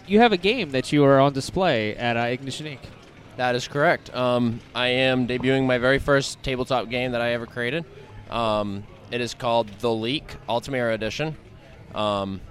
[0.05, 2.81] you have a game that you are on display at uh, Ignition Inc.
[3.37, 4.13] That is correct.
[4.15, 7.83] Um, I am debuting my very first tabletop game that I ever created.
[8.29, 11.35] Um, it is called The Leak Altamira Edition.
[11.95, 12.41] Um,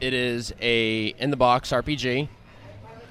[0.00, 2.28] it is a in the box RPG,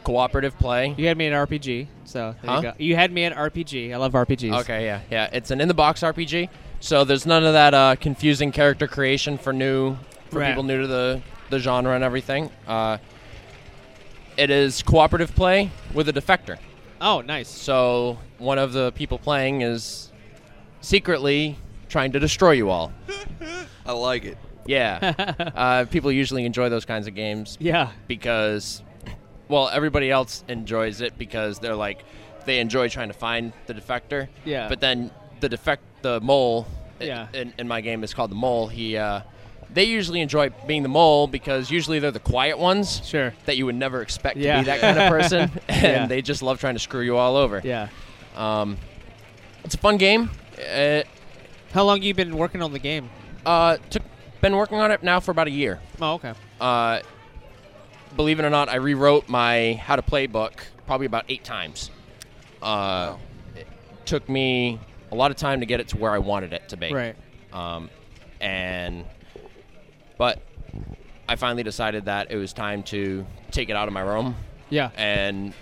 [0.03, 0.93] cooperative play.
[0.97, 2.57] You had me at RPG, so there Huh?
[2.57, 2.73] you go.
[2.77, 3.93] You had me at RPG.
[3.93, 4.61] I love RPGs.
[4.61, 5.29] Okay, yeah, yeah.
[5.33, 6.49] It's an in the box RPG,
[6.79, 9.97] so there's none of that uh, confusing character creation for new
[10.29, 10.47] for Right.
[10.49, 12.49] people new to the the genre and everything.
[12.67, 12.97] Uh,
[14.37, 16.57] it is cooperative play with a defector.
[17.01, 17.47] Oh, nice.
[17.49, 20.11] So one of the people playing is
[20.81, 21.57] secretly
[21.89, 22.91] trying to destroy you all.
[23.85, 24.37] I like it.
[24.67, 25.13] Yeah.
[25.55, 27.89] uh, people usually enjoy those kinds of games Yeah.
[28.07, 28.81] because,
[29.47, 32.03] well, everybody else enjoys it because they're like,
[32.45, 34.27] they enjoy trying to find the defector.
[34.45, 34.67] Yeah.
[34.69, 36.67] But then the defect, the mole,
[36.99, 37.27] Yeah.
[37.33, 38.67] in, in my game is called the mole.
[38.67, 39.21] He, uh,
[39.73, 43.33] they usually enjoy being the mole because usually they're the quiet ones Sure.
[43.45, 44.55] that you would never expect Yeah.
[44.57, 46.05] to be that kind of person, and Yeah.
[46.07, 47.61] they just love trying to screw you all over.
[47.63, 47.89] Yeah.
[48.35, 48.77] Um,
[49.65, 50.29] it's a fun game.
[50.57, 51.07] It
[51.73, 53.09] How long you been working on the game?
[53.45, 54.03] uh, took
[54.41, 55.79] been working on it now for about a year.
[56.01, 56.33] Oh, okay.
[56.59, 56.99] Uh,
[58.15, 61.91] believe it or not, I rewrote my how to play book probably about eight times.
[62.61, 63.15] Uh,
[63.55, 63.67] It
[64.05, 64.79] took me
[65.11, 66.91] a lot of time to get it to where I wanted it to be.
[66.93, 67.15] Right.
[67.53, 67.89] Um,
[68.39, 69.05] and
[70.17, 70.39] but
[71.29, 74.35] I finally decided that it was time to take it out of my room
[74.69, 74.89] Yeah.
[74.95, 75.53] and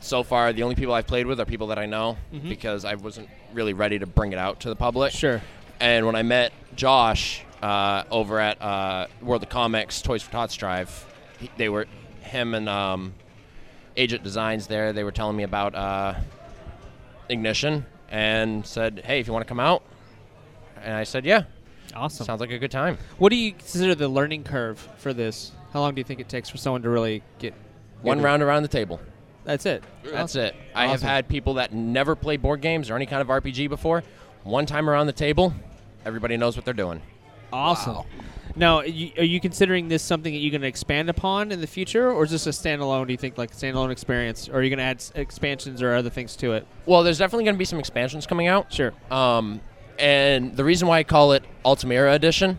[0.00, 2.48] so far the only people I've played with are people that I know Mhm.
[2.48, 5.12] because I wasn't really ready to bring it out to the public.
[5.12, 5.40] Sure.
[5.80, 10.54] And when I met Josh uh, over at uh, World of Comics Toys for Tots
[10.56, 11.06] Drive,
[11.38, 11.86] he, they were
[12.20, 13.14] him and um,
[13.96, 14.92] Agent Designs there.
[14.92, 16.14] They were telling me about uh,
[17.28, 19.82] Ignition and said, "Hey, if you want to come out,"
[20.82, 21.44] and I said, "Yeah."
[21.94, 22.26] Awesome.
[22.26, 22.98] Sounds like a good time.
[23.16, 25.52] What do you consider the learning curve for this?
[25.72, 27.54] How long do you think it takes for someone to really get
[28.02, 28.22] One it?
[28.22, 29.00] round around the table.
[29.44, 29.82] That's it.
[30.04, 30.54] That's it.
[30.74, 34.04] I have had people that never played board games or any kind of RPG before.
[34.44, 35.54] One time around the table,
[36.04, 37.00] everybody knows what they're doing.
[37.52, 38.04] Awesome.
[38.56, 41.66] Now, you, are you considering this something that you're going to expand upon in the
[41.66, 43.06] future, or is this a standalone?
[43.06, 45.94] Do you think like standalone experience, or are you going to add s- expansions or
[45.94, 46.66] other things to it?
[46.84, 48.72] Well, there's definitely going to be some expansions coming out.
[48.72, 48.92] Sure.
[49.12, 49.60] Um,
[49.98, 52.58] and the reason why I call it Altamira Edition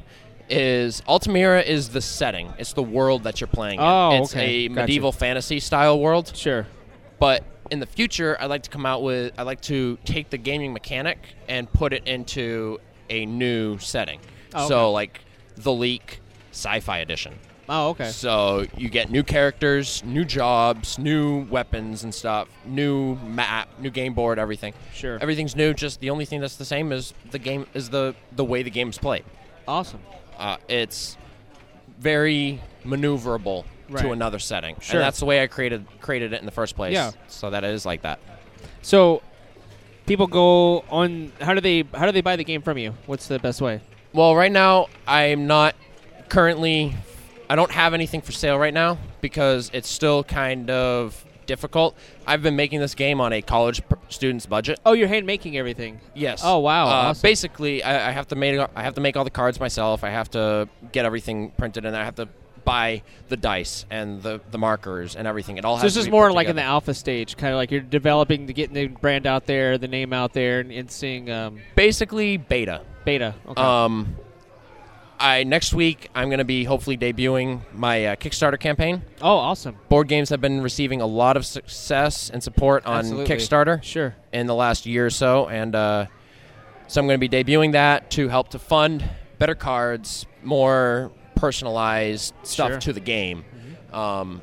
[0.50, 2.54] is Altamira is the setting.
[2.58, 4.24] It's the world that you're playing Oh, in.
[4.24, 4.66] It's okay.
[4.66, 4.82] a Gotcha.
[4.82, 6.32] medieval fantasy style world.
[6.36, 6.66] Sure.
[7.20, 10.38] But in the future, I'd like to come out with I'd like to take the
[10.38, 11.20] gaming mechanic
[11.50, 12.80] and put it into
[13.10, 14.20] a new setting.
[14.54, 14.93] Oh, So okay.
[14.93, 15.20] like
[15.56, 16.20] the Leak
[16.52, 17.34] Sci-Fi Edition.
[17.72, 18.10] Oh, okay.
[18.10, 24.14] So you get new characters, new jobs, new weapons and stuff, new map, new game
[24.16, 24.74] board, everything.
[24.93, 25.20] Sure.
[25.22, 25.74] Everything's new.
[25.76, 28.72] Just the only thing that's the same is the game is the the way the
[28.72, 29.24] game's played.
[29.68, 30.00] Awesome.
[30.38, 31.16] Uh, it's
[32.00, 34.02] very maneuverable Right.
[34.04, 34.97] to another setting, Sure.
[35.00, 36.93] and that's the way I created created it in the first place.
[36.93, 37.12] Yeah.
[37.28, 38.20] So that it is like that.
[38.84, 39.22] So,
[40.06, 41.32] people go on.
[41.41, 41.84] How do they?
[41.95, 42.93] How do they buy the game from you?
[43.08, 43.82] What's the best way?
[44.14, 45.76] Well, right now I'm not
[46.30, 46.95] currently.
[47.49, 51.95] I don't have anything for sale right now because it's still kind of difficult.
[52.28, 54.80] I've been making this game on a college p- student's budget.
[54.86, 55.99] Oh, you're hand making everything.
[56.14, 56.41] Yes.
[56.43, 56.86] Oh, wow.
[56.86, 57.22] Uh, Awesome.
[57.28, 60.03] Basically, I, I have to make I have to make all the cards myself.
[60.03, 62.28] I have to get everything printed, and I have to
[62.66, 65.57] buy the dice and the, the markers and everything.
[65.57, 67.72] It all So has this is more like in the alpha stage, kind of like
[67.72, 71.32] you're developing to getting the brand out there, the name out there, and, and seeing
[71.32, 72.82] um, basically beta.
[73.10, 73.36] Beta.
[73.47, 73.62] Okay.
[73.62, 74.16] Um,
[75.20, 79.01] I next week I'm going to be hopefully debuting my uh, Kickstarter campaign.
[79.22, 79.76] oh, awesome.
[79.89, 83.36] Board games have been receiving a lot of success and support on Absolutely.
[83.36, 84.16] Kickstarter Sure.
[84.32, 86.05] in the last year or so, and uh,
[86.88, 89.03] so I'm going to be debuting that to help to fund
[89.39, 92.80] better cards, more personalized stuff Sure.
[92.80, 93.43] to the game.
[93.91, 94.41] Um,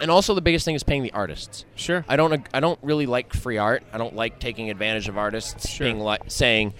[0.00, 1.64] and also, the biggest thing is paying the artists.
[1.74, 2.04] Sure.
[2.08, 2.46] I don't.
[2.54, 3.82] I don't really like free art.
[3.92, 5.86] I don't like taking advantage of artists Sure.
[5.86, 6.72] being like saying,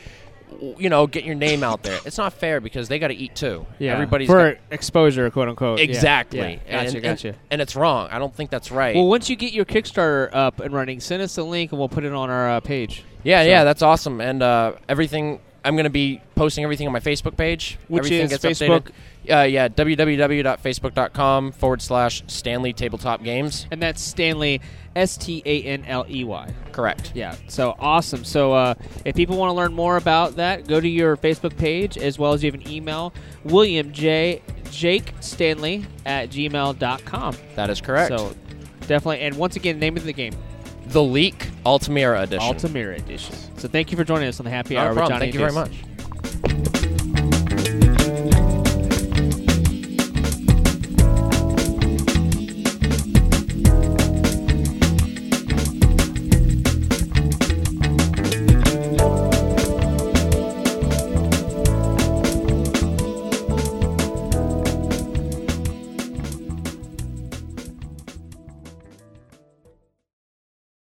[0.78, 1.98] you know, get your name out there.
[2.04, 3.66] It's not fair because they got to eat too.
[3.78, 3.92] Yeah.
[3.94, 5.80] everybody's for got- exposure, quote unquote.
[5.80, 6.38] Exactly.
[6.38, 6.84] Yeah.
[6.84, 6.96] Gotcha.
[6.96, 8.08] and, and- And, it's wrong.
[8.10, 8.94] I don't think that's right.
[8.94, 11.88] Well, once you get your Kickstarter up and running, send us a link and we'll
[11.88, 13.04] put it on our uh, page.
[13.22, 14.20] yeah, so- yeah, that's awesome.
[14.20, 15.40] And uh, everything.
[15.68, 17.78] I'm going to be posting everything on my Facebook page.
[17.88, 18.90] Which everything is gets Facebook?
[19.26, 19.42] Updated.
[19.42, 23.66] Uh, yeah, www.facebook.com forward slash Stanley Tabletop Games.
[23.70, 24.62] And that's Stanley,
[24.96, 26.54] S T A N L E Y.
[26.72, 27.12] Correct.
[27.14, 28.24] Yeah, so awesome.
[28.24, 31.98] So uh, if people want to learn more about that, go to your Facebook page
[31.98, 33.12] as well as you have an email,
[33.44, 34.40] William J.
[34.70, 37.36] Jake Stanley at gmail.com.
[37.56, 38.08] That is correct.
[38.08, 38.34] So
[38.86, 40.32] definitely, and once again, name of the game,
[40.88, 42.40] the Leak Altamira Edition.
[42.40, 43.34] Altamira Edition.
[43.58, 45.08] So thank you for joining us on the Happy Hour with.
[45.08, 45.30] Johnny.
[45.30, 46.77] Thank you very much.